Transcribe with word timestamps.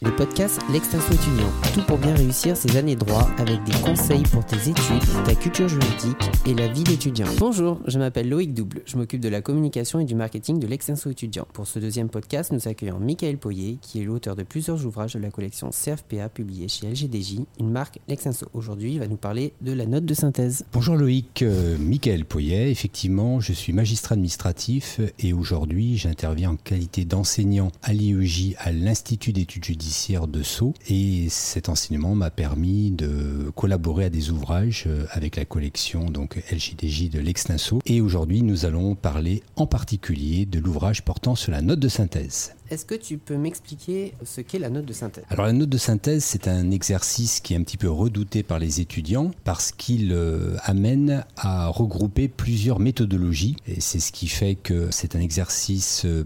Le 0.00 0.14
podcast 0.16 0.60
L'Extinction 0.72 1.12
étudiant, 1.12 1.52
tout 1.74 1.82
pour 1.82 1.98
bien 1.98 2.14
réussir 2.14 2.56
ses 2.56 2.76
années 2.76 2.94
de 2.94 3.04
droit 3.04 3.28
avec 3.38 3.62
des 3.64 3.72
conseils 3.84 4.22
pour 4.22 4.44
tes 4.44 4.56
études, 4.56 5.24
ta 5.24 5.34
culture 5.34 5.68
juridique 5.68 6.30
et 6.46 6.54
la 6.54 6.68
vie 6.68 6.82
d'étudiant. 6.82 7.26
Bonjour, 7.38 7.80
je 7.86 7.98
m'appelle 7.98 8.28
Loïc 8.28 8.54
Double, 8.54 8.82
je 8.86 8.96
m'occupe 8.96 9.20
de 9.20 9.28
la 9.28 9.42
communication 9.42 10.00
et 10.00 10.04
du 10.04 10.14
marketing 10.14 10.58
de 10.58 10.66
l'Extinction 10.66 11.10
étudiant. 11.10 11.46
Pour 11.52 11.66
ce 11.66 11.78
deuxième 11.78 12.08
podcast, 12.08 12.52
nous 12.52 12.66
accueillons 12.66 12.98
Michael 12.98 13.38
Poyer, 13.38 13.78
qui 13.82 14.00
est 14.00 14.04
l'auteur 14.04 14.34
de 14.34 14.42
plusieurs 14.42 14.84
ouvrages 14.86 15.14
de 15.14 15.20
la 15.20 15.30
collection 15.30 15.70
CFPA 15.70 16.28
publiée 16.28 16.68
chez 16.68 16.88
LGDJ, 16.88 17.40
une 17.60 17.70
marque 17.70 17.98
L'Extinction. 18.08 18.48
Aujourd'hui, 18.54 18.94
il 18.94 18.98
va 18.98 19.08
nous 19.08 19.16
parler 19.16 19.52
de 19.60 19.72
la 19.72 19.86
note 19.86 20.04
de 20.04 20.14
synthèse. 20.14 20.64
Bonjour 20.72 20.96
Loïc, 20.96 21.42
euh, 21.42 21.76
Michael 21.78 22.24
Poyer, 22.24 22.70
effectivement, 22.70 23.40
je 23.40 23.52
suis 23.52 23.72
magistrat 23.72 24.14
administratif 24.14 25.00
et 25.18 25.32
aujourd'hui 25.32 25.96
j'interviens 25.96 26.52
en 26.52 26.56
qualité 26.56 27.04
d'enseignant 27.04 27.70
à 27.82 27.92
l'IEJ 27.92 28.54
à 28.58 28.72
l'Institut 28.72 29.32
d'études 29.32 29.64
judiciaires 29.64 29.81
de 30.28 30.42
Sceaux 30.42 30.74
et 30.88 31.26
cet 31.28 31.68
enseignement 31.68 32.14
m'a 32.14 32.30
permis 32.30 32.90
de 32.90 33.50
collaborer 33.54 34.04
à 34.04 34.10
des 34.10 34.30
ouvrages 34.30 34.84
euh, 34.86 35.06
avec 35.10 35.36
la 35.36 35.44
collection 35.44 36.04
donc 36.04 36.42
LJDJ 36.52 37.10
de 37.10 37.18
l'Extinso 37.18 37.80
et 37.86 38.00
aujourd'hui 38.00 38.42
nous 38.42 38.64
allons 38.64 38.94
parler 38.94 39.42
en 39.56 39.66
particulier 39.66 40.46
de 40.46 40.60
l'ouvrage 40.60 41.02
portant 41.02 41.34
sur 41.34 41.52
la 41.52 41.62
note 41.62 41.80
de 41.80 41.88
synthèse. 41.88 42.54
Est-ce 42.72 42.86
que 42.86 42.94
tu 42.94 43.18
peux 43.18 43.36
m'expliquer 43.36 44.14
ce 44.24 44.40
qu'est 44.40 44.58
la 44.58 44.70
note 44.70 44.86
de 44.86 44.94
synthèse? 44.94 45.24
Alors 45.28 45.44
la 45.44 45.52
note 45.52 45.68
de 45.68 45.76
synthèse, 45.76 46.24
c'est 46.24 46.48
un 46.48 46.70
exercice 46.70 47.40
qui 47.40 47.52
est 47.52 47.58
un 47.58 47.62
petit 47.64 47.76
peu 47.76 47.90
redouté 47.90 48.42
par 48.42 48.58
les 48.58 48.80
étudiants 48.80 49.30
parce 49.44 49.72
qu'il 49.72 50.10
euh, 50.12 50.56
amène 50.64 51.22
à 51.36 51.66
regrouper 51.66 52.28
plusieurs 52.28 52.80
méthodologies. 52.80 53.56
Et 53.66 53.82
c'est 53.82 54.00
ce 54.00 54.10
qui 54.10 54.26
fait 54.26 54.54
que 54.54 54.88
c'est 54.90 55.14
un 55.14 55.20
exercice 55.20 56.06
euh, 56.06 56.24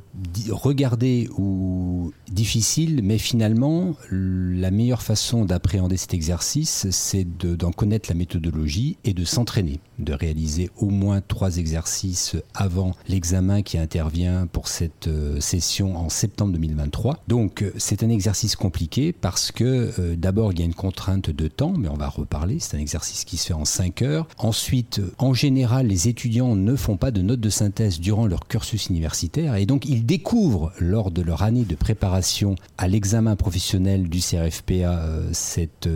regardé 0.50 1.28
ou 1.36 2.12
difficile, 2.30 3.00
mais 3.02 3.19
finalement 3.19 3.97
la 4.12 4.70
meilleure 4.70 5.02
façon 5.02 5.47
d'appréhender 5.47 5.97
cet 5.97 6.14
exercice, 6.14 6.86
c'est 6.92 7.24
d'en 7.24 7.72
connaître 7.72 8.08
la 8.08 8.14
méthodologie 8.14 8.98
et 9.02 9.14
de 9.14 9.24
s'entraîner, 9.24 9.80
de 9.98 10.12
réaliser 10.12 10.70
au 10.77 10.91
moins 10.91 11.20
trois 11.20 11.56
exercices 11.56 12.36
avant 12.55 12.92
l'examen 13.08 13.62
qui 13.62 13.78
intervient 13.78 14.47
pour 14.47 14.69
cette 14.69 15.08
euh, 15.08 15.41
session 15.41 15.97
en 15.97 16.08
septembre 16.08 16.36
2023. 16.45 17.23
Donc 17.29 17.62
euh, 17.62 17.73
c'est 17.77 18.03
un 18.03 18.11
exercice 18.11 18.56
compliqué 18.56 19.12
parce 19.12 19.51
que 19.51 19.92
euh, 19.98 20.17
d'abord 20.17 20.53
il 20.53 20.61
y 20.61 20.62
a 20.62 20.65
une 20.65 20.75
contrainte 20.75 21.31
de 21.31 21.48
temps, 21.48 21.73
mais 21.77 21.89
on 21.89 21.97
va 21.97 22.09
reparler, 22.09 22.59
c'est 22.61 22.77
un 22.77 22.81
exercice 22.81 23.25
qui 23.25 23.37
se 23.37 23.48
fait 23.48 23.55
en 23.55 23.65
5 23.65 24.03
heures. 24.03 24.29
Ensuite, 24.39 24.98
euh, 24.98 25.12
en 25.19 25.33
général, 25.33 25.87
les 25.87 26.09
étudiants 26.09 26.55
ne 26.55 26.77
font 26.77 26.97
pas 26.97 27.11
de 27.11 27.23
notes 27.23 27.41
de 27.41 27.51
synthèse 27.51 28.01
durant 28.01 28.27
leur 28.27 28.47
cursus 28.47 28.89
universitaire 28.89 29.57
et 29.57 29.67
donc 29.67 29.87
ils 29.87 30.05
découvrent 30.05 30.73
lors 30.79 31.11
de 31.11 31.23
leur 31.23 31.42
année 31.42 31.64
de 31.64 31.75
préparation 31.75 32.55
à 32.79 32.89
l'examen 32.89 33.37
professionnel 33.37 34.09
du 34.09 34.20
CRFPA 34.20 35.03
cet 35.33 35.89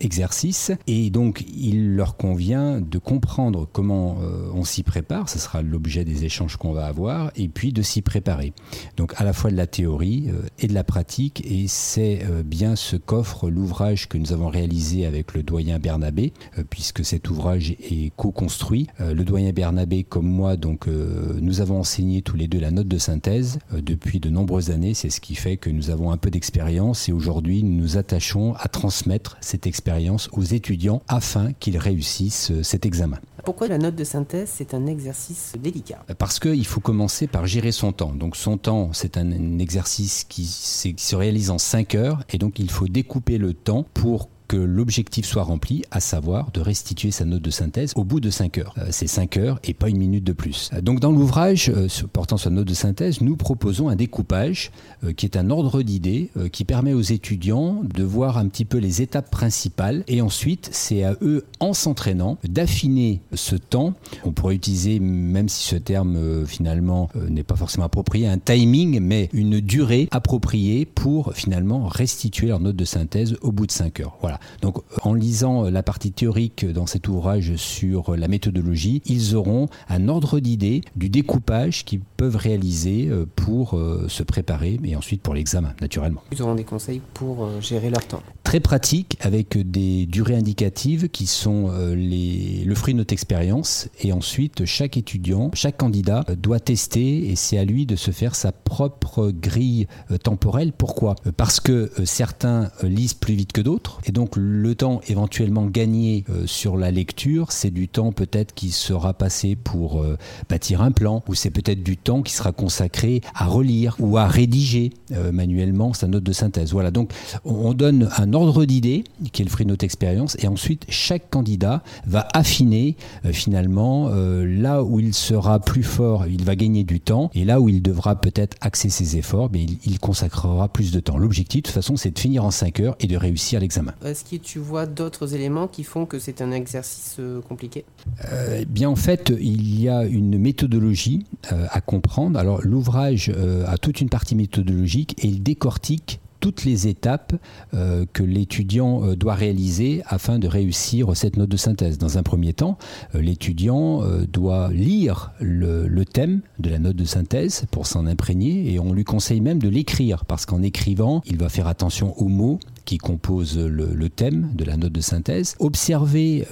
exercice 0.00 0.72
et 0.86 1.10
donc 1.10 1.44
il 1.56 1.94
leur 1.94 2.16
convient 2.16 2.80
de 2.80 2.98
comprendre 2.98 3.68
comment 3.72 4.18
on 4.54 4.64
s'y 4.64 4.82
prépare, 4.82 5.28
ce 5.28 5.38
sera 5.38 5.62
l'objet 5.62 6.04
des 6.04 6.24
échanges 6.24 6.56
qu'on 6.56 6.72
va 6.72 6.86
avoir, 6.86 7.30
et 7.36 7.48
puis 7.48 7.72
de 7.72 7.82
s'y 7.82 8.02
préparer. 8.02 8.52
Donc 8.96 9.14
à 9.16 9.24
la 9.24 9.32
fois 9.32 9.50
de 9.50 9.56
la 9.56 9.66
théorie 9.70 10.26
euh, 10.28 10.42
et 10.58 10.66
de 10.66 10.74
la 10.74 10.84
pratique 10.84 11.42
et 11.46 11.66
c'est 11.68 12.20
euh, 12.24 12.42
bien 12.42 12.76
ce 12.76 12.96
qu'offre 12.96 13.48
l'ouvrage 13.48 14.08
que 14.08 14.18
nous 14.18 14.32
avons 14.32 14.48
réalisé 14.48 15.06
avec 15.06 15.34
le 15.34 15.42
doyen 15.42 15.78
Bernabé 15.78 16.32
euh, 16.58 16.64
puisque 16.68 17.04
cet 17.04 17.30
ouvrage 17.30 17.70
est 17.70 18.12
co-construit. 18.16 18.88
Le 18.98 19.24
doyen 19.24 19.52
Bernabé 19.52 20.04
comme 20.04 20.26
moi 20.26 20.56
donc 20.56 20.86
nous 20.86 21.60
avons 21.60 21.80
enseigné 21.80 22.22
tous 22.22 22.36
les 22.36 22.48
deux 22.48 22.58
la 22.58 22.70
note 22.70 22.88
de 22.88 22.98
synthèse 22.98 23.58
depuis 23.72 24.20
de 24.20 24.28
nombreuses 24.28 24.70
années, 24.70 24.94
c'est 24.94 25.10
ce 25.10 25.20
qui 25.20 25.34
fait 25.34 25.56
que 25.56 25.70
nous 25.70 25.90
avons 25.90 26.10
un 26.10 26.16
peu 26.16 26.30
d'expérience 26.30 27.08
et 27.08 27.12
aujourd'hui 27.12 27.62
nous 27.62 27.80
nous 27.80 27.96
attachons 27.96 28.54
à 28.54 28.68
transmettre 28.68 29.36
cette 29.40 29.66
expérience 29.66 30.28
aux 30.32 30.42
étudiants 30.42 31.02
afin 31.08 31.52
qu'ils 31.52 31.78
réussissent 31.78 32.52
cet 32.62 32.86
examen. 32.86 33.18
Pourquoi 33.44 33.68
la 33.68 33.78
note 33.78 33.94
de 33.94 34.04
synthèse, 34.04 34.50
c'est 34.52 34.74
un 34.74 34.86
exercice 34.86 35.52
délicat? 35.58 36.04
Parce 36.18 36.38
qu'il 36.38 36.66
faut 36.66 36.80
commencer 36.80 37.26
par 37.26 37.46
gérer 37.46 37.72
son 37.72 37.92
temps. 37.92 38.12
Donc 38.12 38.36
son 38.36 38.58
temps, 38.58 38.90
c'est 38.92 39.16
un, 39.16 39.58
exercice 39.58 40.24
qui, 40.24 40.42
qui 40.42 41.04
se 41.04 41.16
réalise 41.16 41.50
en 41.50 41.58
5 41.58 41.94
heures 41.94 42.22
et 42.30 42.38
donc 42.38 42.58
il 42.58 42.70
faut 42.70 42.88
découper 42.88 43.38
le 43.38 43.54
temps 43.54 43.84
pour 43.94 44.28
que 44.50 44.56
l'objectif 44.56 45.26
soit 45.26 45.44
rempli, 45.44 45.84
à 45.92 46.00
savoir 46.00 46.50
de 46.50 46.60
restituer 46.60 47.12
sa 47.12 47.24
note 47.24 47.40
de 47.40 47.50
synthèse 47.50 47.92
au 47.94 48.02
bout 48.02 48.18
de 48.18 48.30
5 48.30 48.58
heures. 48.58 48.74
Euh, 48.78 48.88
c'est 48.90 49.06
5 49.06 49.36
heures 49.36 49.60
et 49.62 49.74
pas 49.74 49.88
une 49.88 49.98
minute 49.98 50.24
de 50.24 50.32
plus. 50.32 50.70
Euh, 50.72 50.80
donc 50.80 50.98
dans 50.98 51.12
l'ouvrage 51.12 51.68
euh, 51.68 51.86
portant 52.12 52.36
sur 52.36 52.50
note 52.50 52.66
de 52.66 52.74
synthèse, 52.74 53.20
nous 53.20 53.36
proposons 53.36 53.88
un 53.88 53.94
découpage 53.94 54.72
qui 55.16 55.24
est 55.24 55.36
un 55.36 55.50
ordre 55.50 55.82
d'idées 55.82 56.30
qui 56.52 56.64
permet 56.64 56.92
aux 56.92 57.00
étudiants 57.00 57.82
de 57.82 58.02
voir 58.02 58.36
un 58.36 58.48
petit 58.48 58.64
peu 58.64 58.76
les 58.76 59.00
étapes 59.00 59.30
principales 59.30 60.04
et 60.08 60.20
ensuite 60.20 60.68
c'est 60.72 61.04
à 61.04 61.14
eux 61.22 61.46
en 61.58 61.72
s'entraînant 61.72 62.36
d'affiner 62.44 63.20
ce 63.32 63.56
temps. 63.56 63.94
On 64.24 64.32
pourrait 64.32 64.56
utiliser, 64.56 65.00
même 65.00 65.48
si 65.48 65.66
ce 65.66 65.76
terme 65.76 66.44
finalement 66.44 67.08
n'est 67.28 67.44
pas 67.44 67.56
forcément 67.56 67.86
approprié, 67.86 68.26
un 68.26 68.36
timing, 68.38 69.00
mais 69.00 69.30
une 69.32 69.60
durée 69.60 70.08
appropriée 70.10 70.84
pour 70.84 71.32
finalement 71.34 71.86
restituer 71.86 72.48
leur 72.48 72.60
note 72.60 72.76
de 72.76 72.84
synthèse 72.84 73.36
au 73.40 73.52
bout 73.52 73.66
de 73.66 73.72
5 73.72 74.00
heures. 74.00 74.18
Voilà. 74.20 74.39
Donc 74.62 74.78
en 75.02 75.14
lisant 75.14 75.64
la 75.70 75.82
partie 75.82 76.12
théorique 76.12 76.64
dans 76.70 76.86
cet 76.86 77.08
ouvrage 77.08 77.56
sur 77.56 78.16
la 78.16 78.28
méthodologie, 78.28 79.02
ils 79.06 79.34
auront 79.34 79.68
un 79.88 80.08
ordre 80.08 80.40
d'idée 80.40 80.82
du 80.96 81.08
découpage 81.08 81.84
qu'ils 81.84 82.00
peuvent 82.00 82.36
réaliser 82.36 83.08
euh, 83.08 83.26
pour 83.36 83.74
euh, 83.74 84.06
se 84.08 84.22
préparer 84.22 84.78
et 84.84 84.96
ensuite 84.96 85.22
pour 85.22 85.34
l'examen, 85.34 85.74
naturellement. 85.80 86.22
Ils 86.32 86.42
auront 86.42 86.54
des 86.54 86.64
conseils 86.64 87.00
pour 87.14 87.44
euh, 87.44 87.60
gérer 87.60 87.90
leur 87.90 88.06
temps. 88.06 88.22
Très 88.44 88.60
pratique 88.60 89.16
avec 89.20 89.56
des 89.58 90.06
durées 90.06 90.34
indicatives 90.34 91.08
qui 91.08 91.26
sont 91.26 91.70
les, 91.94 92.64
le 92.64 92.74
fruit 92.74 92.94
de 92.94 92.98
notre 92.98 93.12
expérience 93.12 93.88
et 94.00 94.12
ensuite 94.12 94.64
chaque 94.64 94.96
étudiant, 94.96 95.50
chaque 95.54 95.76
candidat 95.76 96.24
doit 96.36 96.58
tester 96.58 97.30
et 97.30 97.36
c'est 97.36 97.58
à 97.58 97.64
lui 97.64 97.86
de 97.86 97.94
se 97.94 98.10
faire 98.10 98.34
sa 98.34 98.50
propre 98.50 99.30
grille 99.30 99.86
temporelle. 100.24 100.72
Pourquoi? 100.72 101.14
Parce 101.36 101.60
que 101.60 101.92
certains 102.04 102.70
lisent 102.82 103.14
plus 103.14 103.34
vite 103.34 103.52
que 103.52 103.60
d'autres 103.60 104.00
et 104.04 104.10
donc 104.10 104.29
le 104.36 104.74
temps 104.74 105.00
éventuellement 105.08 105.66
gagné 105.66 106.24
euh, 106.30 106.46
sur 106.46 106.76
la 106.76 106.90
lecture, 106.90 107.52
c'est 107.52 107.70
du 107.70 107.88
temps 107.88 108.12
peut-être 108.12 108.54
qui 108.54 108.70
sera 108.70 109.14
passé 109.14 109.56
pour 109.56 110.02
euh, 110.02 110.16
bâtir 110.48 110.82
un 110.82 110.90
plan, 110.90 111.22
ou 111.28 111.34
c'est 111.34 111.50
peut-être 111.50 111.82
du 111.82 111.96
temps 111.96 112.22
qui 112.22 112.32
sera 112.32 112.52
consacré 112.52 113.20
à 113.34 113.46
relire 113.46 113.96
ou 113.98 114.18
à 114.18 114.26
rédiger 114.26 114.92
euh, 115.12 115.32
manuellement 115.32 115.92
sa 115.92 116.06
note 116.06 116.24
de 116.24 116.32
synthèse. 116.32 116.72
Voilà, 116.72 116.90
donc 116.90 117.12
on 117.44 117.74
donne 117.74 118.08
un 118.16 118.32
ordre 118.32 118.64
d'idée 118.64 119.04
qui 119.32 119.42
est 119.42 119.44
le 119.44 119.50
fruit 119.50 119.66
de 119.66 119.70
notre 119.70 119.84
expérience, 119.84 120.36
et 120.40 120.48
ensuite 120.48 120.84
chaque 120.88 121.30
candidat 121.30 121.82
va 122.06 122.26
affiner 122.34 122.96
finalement 123.32 124.10
là 124.10 124.82
où 124.82 125.00
il 125.00 125.14
sera 125.14 125.60
plus 125.60 125.82
fort, 125.82 126.26
il 126.26 126.44
va 126.44 126.56
gagner 126.56 126.84
du 126.84 127.00
temps, 127.00 127.30
et 127.34 127.44
là 127.44 127.60
où 127.60 127.68
il 127.68 127.82
devra 127.82 128.16
peut-être 128.16 128.56
axer 128.60 128.90
ses 128.90 129.16
efforts, 129.16 129.50
mais 129.52 129.62
il, 129.62 129.78
il 129.84 129.98
consacrera 129.98 130.68
plus 130.68 130.92
de 130.92 131.00
temps. 131.00 131.18
L'objectif 131.18 131.62
de 131.62 131.66
toute 131.66 131.74
façon, 131.74 131.96
c'est 131.96 132.10
de 132.10 132.18
finir 132.18 132.44
en 132.44 132.50
5 132.50 132.80
heures 132.80 132.96
et 133.00 133.06
de 133.06 133.16
réussir 133.16 133.60
l'examen 133.60 133.92
est-ce 134.10 134.24
que 134.24 134.36
tu 134.36 134.58
vois 134.58 134.86
d'autres 134.86 135.34
éléments 135.34 135.68
qui 135.68 135.84
font 135.84 136.06
que 136.06 136.18
c'est 136.18 136.42
un 136.42 136.50
exercice 136.50 137.16
euh, 137.18 137.40
compliqué? 137.40 137.84
Euh, 138.32 138.64
Bien 138.68 138.88
en 138.90 138.96
fait, 138.96 139.32
il 139.40 139.80
y 139.80 139.88
a 139.88 140.04
une 140.04 140.38
méthodologie 140.38 141.24
euh, 141.52 141.66
à 141.70 141.80
comprendre. 141.80 142.38
Alors 142.38 142.60
l'ouvrage 142.62 143.32
a 143.66 143.78
toute 143.78 144.00
une 144.00 144.08
partie 144.08 144.34
méthodologique 144.34 145.22
et 145.24 145.28
il 145.28 145.42
décortique 145.42 146.20
toutes 146.40 146.64
les 146.64 146.88
étapes 146.88 147.34
euh, 147.74 148.06
que 148.12 148.22
l'étudiant 148.22 149.04
euh, 149.04 149.14
doit 149.14 149.34
réaliser 149.34 150.02
afin 150.06 150.38
de 150.38 150.48
réussir 150.48 151.14
cette 151.14 151.36
note 151.36 151.48
de 151.48 151.56
synthèse. 151.56 151.98
Dans 151.98 152.18
un 152.18 152.22
premier 152.22 152.52
temps, 152.52 152.78
euh, 153.14 153.20
l'étudiant 153.20 154.02
doit 154.32 154.70
lire 154.72 155.32
le, 155.40 156.04
thème 156.04 156.40
de 156.58 156.70
la 156.70 156.78
note 156.78 156.96
de 156.96 157.04
synthèse 157.04 157.66
pour 157.70 157.86
s'en 157.86 158.06
imprégner 158.06 158.72
et 158.72 158.80
on 158.80 158.92
lui 158.92 159.04
conseille 159.04 159.40
même 159.40 159.58
de 159.58 159.68
l'écrire 159.68 160.24
parce 160.24 160.46
qu'en 160.46 160.62
écrivant, 160.62 161.22
il 161.26 161.36
va 161.36 161.48
faire 161.48 161.66
attention 161.66 162.18
aux 162.18 162.28
mots 162.28 162.58
qui 162.84 162.98
composent 162.98 163.58
le, 163.58 163.94
le 163.94 164.08
thème 164.08 164.50
de 164.54 164.64
la 164.64 164.76
note 164.76 164.92
de 164.92 165.00
synthèse, 165.00 165.56
observer 165.58 166.46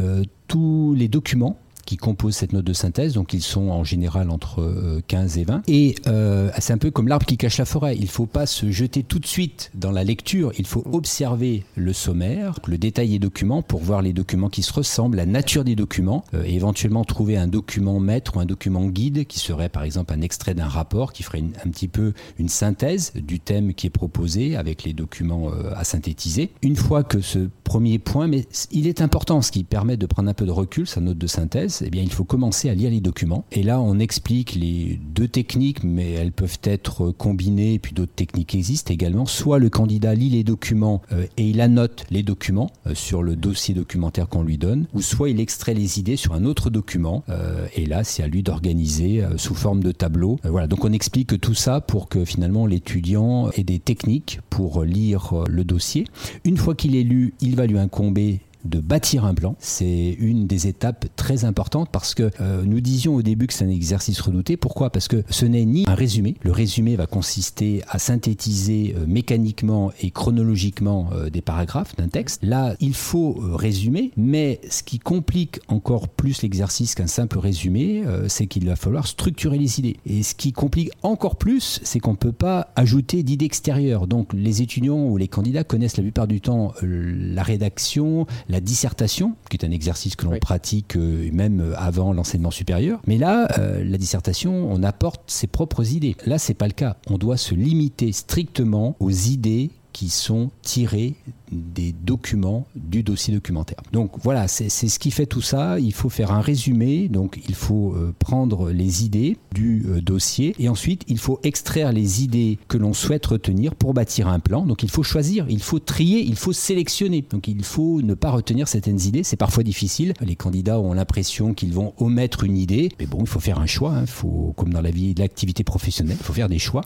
tous 0.47 0.95
les 0.97 1.09
documents 1.09 1.59
qui 1.89 1.97
composent 1.97 2.37
cette 2.37 2.53
note 2.53 2.67
de 2.67 2.75
synthèse. 2.75 3.15
Donc 3.15 3.33
ils 3.33 3.41
sont 3.41 3.71
en 3.71 3.83
général 3.83 4.29
entre 4.29 5.01
15 5.07 5.39
euh, 5.39 5.41
et 5.41 5.45
20. 5.45 5.63
Et 5.69 5.95
euh, 6.07 6.51
c'est 6.59 6.75
un 6.75 6.79
peu 6.79 6.91
comme 6.91 7.09
l'arbre 7.09 7.25
qui 7.25 7.39
cache 7.39 7.57
la 7.57 7.65
forêt. 7.65 7.97
Il 7.97 8.03
ne 8.03 8.09
faut 8.09 8.27
pas 8.27 8.45
se 8.45 8.71
jeter 8.71 9.03
tout 9.03 9.19
de 9.19 9.27
suite 9.27 9.71
dans 9.75 9.91
la 9.91 10.05
lecture. 10.05 10.53
Il 10.59 10.67
faut 10.67 10.85
observer 10.93 11.65
le 11.77 11.95
sommaire, 11.95 12.59
le 12.67 12.77
détail 12.77 13.09
des 13.09 13.19
documents 13.19 13.63
pour 13.63 13.81
voir 13.81 14.03
les 14.03 14.13
documents 14.13 14.51
qui 14.51 14.63
se 14.63 14.71
ressemblent, 14.71 15.17
la 15.17 15.25
nature 15.25 15.65
des 15.65 15.77
documents, 15.77 16.25
euh, 16.35 16.43
éventuellement 16.43 17.07
trouver 17.07 17.39
un 17.39 17.49
document 17.49 17.99
maître 18.01 18.37
ou 18.37 18.41
un 18.41 18.45
document 18.45 18.85
guide 18.85 19.27
qui 19.27 19.39
serait 19.39 19.71
par 19.71 19.83
exemple 19.83 20.13
un 20.13 20.21
extrait 20.21 20.53
d'un 20.53 20.69
rapport 20.69 21.15
qui 21.15 21.23
ferait 21.23 21.43
un 21.65 21.71
petit 21.71 21.89
peu 21.89 22.13
une 22.39 22.51
synthèse 22.51 23.15
du 23.15 23.41
thème 23.41 23.73
qui 23.73 23.87
est 23.87 23.91
proposé 23.91 24.57
avec 24.57 24.85
les 24.85 24.93
documents 24.93 25.51
à 25.75 25.85
synthétiser. 25.85 26.51
Une 26.61 26.77
fois 26.77 27.03
que 27.03 27.23
ce 27.23 27.49
premier 27.65 27.99
point, 27.99 28.27
mais 28.27 28.47
il 28.73 28.87
est 28.87 29.01
important, 29.01 29.41
ce 29.41 29.53
qui 29.53 29.65
permet 29.65 29.97
de 29.97 30.05
prendre 30.05 30.29
un 30.29 30.35
peu 30.35 30.45
de 30.45 30.51
recul, 30.51 30.87
sa 30.87 31.01
note 31.01 31.17
de 31.17 31.27
synthèse, 31.27 31.78
eh 31.85 31.91
bien, 31.91 32.03
il 32.03 32.13
faut 32.13 32.25
commencer 32.25 32.69
à 32.69 32.75
lire 32.75 32.91
les 32.91 33.01
documents. 33.01 33.45
Et 33.53 33.63
là, 33.63 33.81
on 33.81 33.99
explique 33.99 34.55
les 34.55 35.01
deux 35.15 35.29
techniques, 35.29 35.85
mais 35.85 36.13
elles 36.13 36.33
peuvent 36.33 36.59
être 36.65 37.11
combinées, 37.11 37.75
et 37.75 37.79
puis 37.79 37.93
d'autres 37.93 38.15
techniques 38.15 38.55
existent 38.55 38.93
également. 38.93 39.27
Soit 39.27 39.59
le 39.59 39.71
candidat 39.71 40.15
lit 40.15 40.31
les 40.31 40.45
documents 40.45 41.03
euh, 41.13 41.27
et 41.37 41.49
il 41.49 41.61
annote 41.61 42.05
les 42.11 42.23
documents 42.23 42.71
euh, 42.87 42.95
sur 42.95 43.23
le 43.23 43.37
dossier 43.37 43.75
documentaire 43.75 44.29
qu'on 44.29 44.43
lui 44.43 44.59
donne, 44.59 44.87
ou 44.95 45.03
soit 45.03 45.31
il 45.31 45.41
extrait 45.41 45.75
les 45.75 45.99
idées 45.99 46.17
sur 46.17 46.35
un 46.35 46.45
autre 46.45 46.71
document, 46.71 47.25
euh, 47.29 47.67
et 47.75 47.87
là, 47.87 48.05
c'est 48.05 48.23
à 48.23 48.27
lui 48.27 48.43
d'organiser 48.43 49.25
sous 49.37 49.55
forme 49.55 49.83
de 49.83 49.93
tableau. 49.93 50.39
voilà, 50.45 50.67
donc 50.67 50.85
on 50.85 50.93
explique 50.93 51.41
tout 51.41 51.55
ça 51.55 51.81
pour 51.81 52.09
que 52.09 52.25
finalement 52.25 52.67
l'étudiant 52.67 53.51
ait 53.51 53.65
des 53.65 53.79
techniques 53.79 54.41
pour 54.51 54.85
lire 54.85 55.45
le 55.49 55.65
dossier. 55.65 56.05
Une 56.45 56.57
fois 56.57 56.75
qu'il 56.75 56.97
est 56.97 57.03
lu, 57.03 57.35
il 57.41 57.57
va 57.57 57.67
lui 57.67 57.79
incomber 57.79 58.41
de 58.65 58.81
bâtir 58.81 59.25
un 59.25 59.35
plan. 59.35 59.57
C'est 59.59 60.17
une 60.19 60.47
des 60.47 60.67
étapes 60.67 61.07
très 61.17 61.45
importantes 61.45 61.89
parce 61.93 62.15
que 62.15 62.31
euh, 62.41 62.63
nous 62.65 62.81
disions 62.81 63.15
au 63.15 63.23
début 63.23 63.47
que 63.47 63.55
c'est 63.55 63.65
un 63.65 63.71
exercice 63.71 64.21
redouté. 64.21 64.57
Pourquoi? 64.57 64.91
Parce 64.91 65.09
que 65.09 65.23
ce 65.31 65.47
n'est 65.47 65.65
ni 65.65 65.85
un 65.87 65.95
résumé. 65.95 66.37
Le 66.43 66.53
résumé 66.53 66.97
va 66.97 67.07
consister 67.07 67.83
à 67.89 67.99
synthétiser 67.99 68.95
euh, 68.97 69.07
mécaniquement 69.07 69.93
et 70.01 70.11
chronologiquement 70.11 71.11
euh, 71.13 71.31
des 71.31 71.41
paragraphes 71.41 71.97
d'un 71.97 72.09
texte. 72.09 72.45
Là, 72.45 72.75
il 72.81 72.95
faut 72.95 73.37
résumer, 73.39 74.13
mais 74.17 74.61
ce 74.71 74.83
qui 74.83 74.99
complique 74.99 75.61
encore 75.69 76.09
plus 76.09 76.43
l'exercice 76.43 76.95
qu'un 76.95 77.07
simple 77.07 77.39
résumé, 77.39 78.03
c'est 78.29 78.47
qu'il 78.47 78.67
va 78.67 78.77
falloir 78.77 79.07
structurer 79.07 79.59
les 79.59 79.79
idées. 79.79 79.97
Et 80.07 80.23
ce 80.23 80.35
qui 80.35 80.53
complique 80.53 80.91
encore 81.03 81.37
plus, 81.37 81.81
c'est 81.83 82.01
qu'on 82.01 82.13
ne 82.13 82.17
peut 82.17 82.33
pas 82.33 82.73
ajouter 82.77 83.23
d'idées 83.23 83.45
extérieures. 83.45 84.07
Donc 84.07 84.33
les 84.33 84.63
étudiants 84.63 85.05
ou 85.05 85.17
les 85.17 85.29
candidats 85.29 85.65
connaissent 85.65 85.97
la 85.97 86.03
plupart 86.03 86.27
du 86.27 86.41
temps 86.41 86.73
la 86.83 87.43
rédaction, 87.43 88.27
la 88.49 88.61
dissertation, 88.61 89.35
qui 89.51 89.57
est 89.57 89.65
un 89.65 89.71
exercice 89.71 90.17
que 90.17 90.25
l'on 90.25 90.39
pratique 90.39 90.97
euh, 90.97 91.29
même 91.33 91.75
avant 91.77 92.13
l'enseignement 92.13 92.51
supérieur. 92.51 93.01
Mais 93.07 93.19
là, 93.19 93.49
euh, 93.59 93.85
la 93.85 93.99
dissertation, 93.99 94.71
on 94.71 94.83
apporte 94.83 95.23
ses 95.27 95.47
propres 95.47 95.93
idées. 95.93 96.17
Là, 96.27 96.39
c'est 96.39 96.55
pas 96.55 96.67
le 96.67 96.73
cas. 96.73 96.97
On 97.09 97.19
doit 97.19 97.37
se 97.37 97.55
limiter 97.55 98.13
strictement 98.13 98.97
aux 99.01 99.11
idées 99.11 99.71
qui 99.93 100.11
sont 100.11 100.51
tirées 100.63 101.15
des 101.53 101.93
documents 101.93 102.67
du 102.75 103.03
dossier 103.03 103.35
documentaire. 103.35 103.79
Donc 103.93 104.13
voilà, 104.23 104.49
c'est 104.49 104.69
ce 104.69 104.99
qui 104.99 105.11
fait 105.11 105.27
tout 105.27 105.43
ça. 105.43 105.79
Il 105.79 105.93
faut 105.93 106.09
faire 106.09 106.33
un 106.33 106.41
résumé, 106.41 107.09
donc 107.09 107.41
il 107.49 107.55
faut 107.55 107.93
euh, 107.95 108.15
prendre 108.19 108.71
les 108.71 109.05
idées 109.05 109.37
du 109.53 109.85
euh, 109.89 110.01
dossier 110.01 110.55
et 110.59 110.69
ensuite 110.69 111.05
il 111.09 111.19
faut 111.19 111.41
extraire 111.43 111.93
les 111.93 112.23
idées 112.23 112.59
que 112.69 112.77
l'on 112.77 112.95
souhaite 112.95 113.27
retenir 113.27 113.75
pour 113.75 113.95
bâtir 113.95 114.29
un 114.29 114.41
plan. 114.41 114.67
Donc 114.67 114.83
il 114.83 114.91
faut 114.91 115.03
choisir, 115.03 115.47
il 115.49 115.63
faut 115.63 115.79
trier, 115.79 116.21
il 116.21 116.37
faut 116.37 116.53
sélectionner. 116.53 117.25
Donc 117.31 117.49
il 117.49 117.65
faut 117.65 118.03
ne 118.03 118.15
pas 118.15 118.31
retenir 118.31 118.69
certaines 118.69 119.01
idées. 119.01 119.23
C'est 119.23 119.37
parfois 119.37 119.63
difficile. 119.63 120.15
Les 120.21 120.37
candidats 120.37 120.79
ont 120.79 120.93
l'impression 120.93 121.55
qu'ils 121.55 121.73
vont 121.73 121.95
omettre 121.99 122.45
une 122.45 122.57
idée, 122.57 122.91
mais 122.99 123.07
bon, 123.07 123.19
il 123.21 123.27
faut 123.27 123.41
faire 123.41 123.59
un 123.59 123.67
choix. 123.67 123.93
Hein. 123.93 124.07
faut, 124.07 124.53
comme 124.57 124.73
dans 124.73 124.83
la 124.83 124.91
vie 124.91 125.15
l'activité 125.15 125.65
professionnelle, 125.65 126.17
il 126.21 126.25
faut 126.25 126.33
faire 126.33 126.49
des 126.49 126.59
choix. 126.59 126.83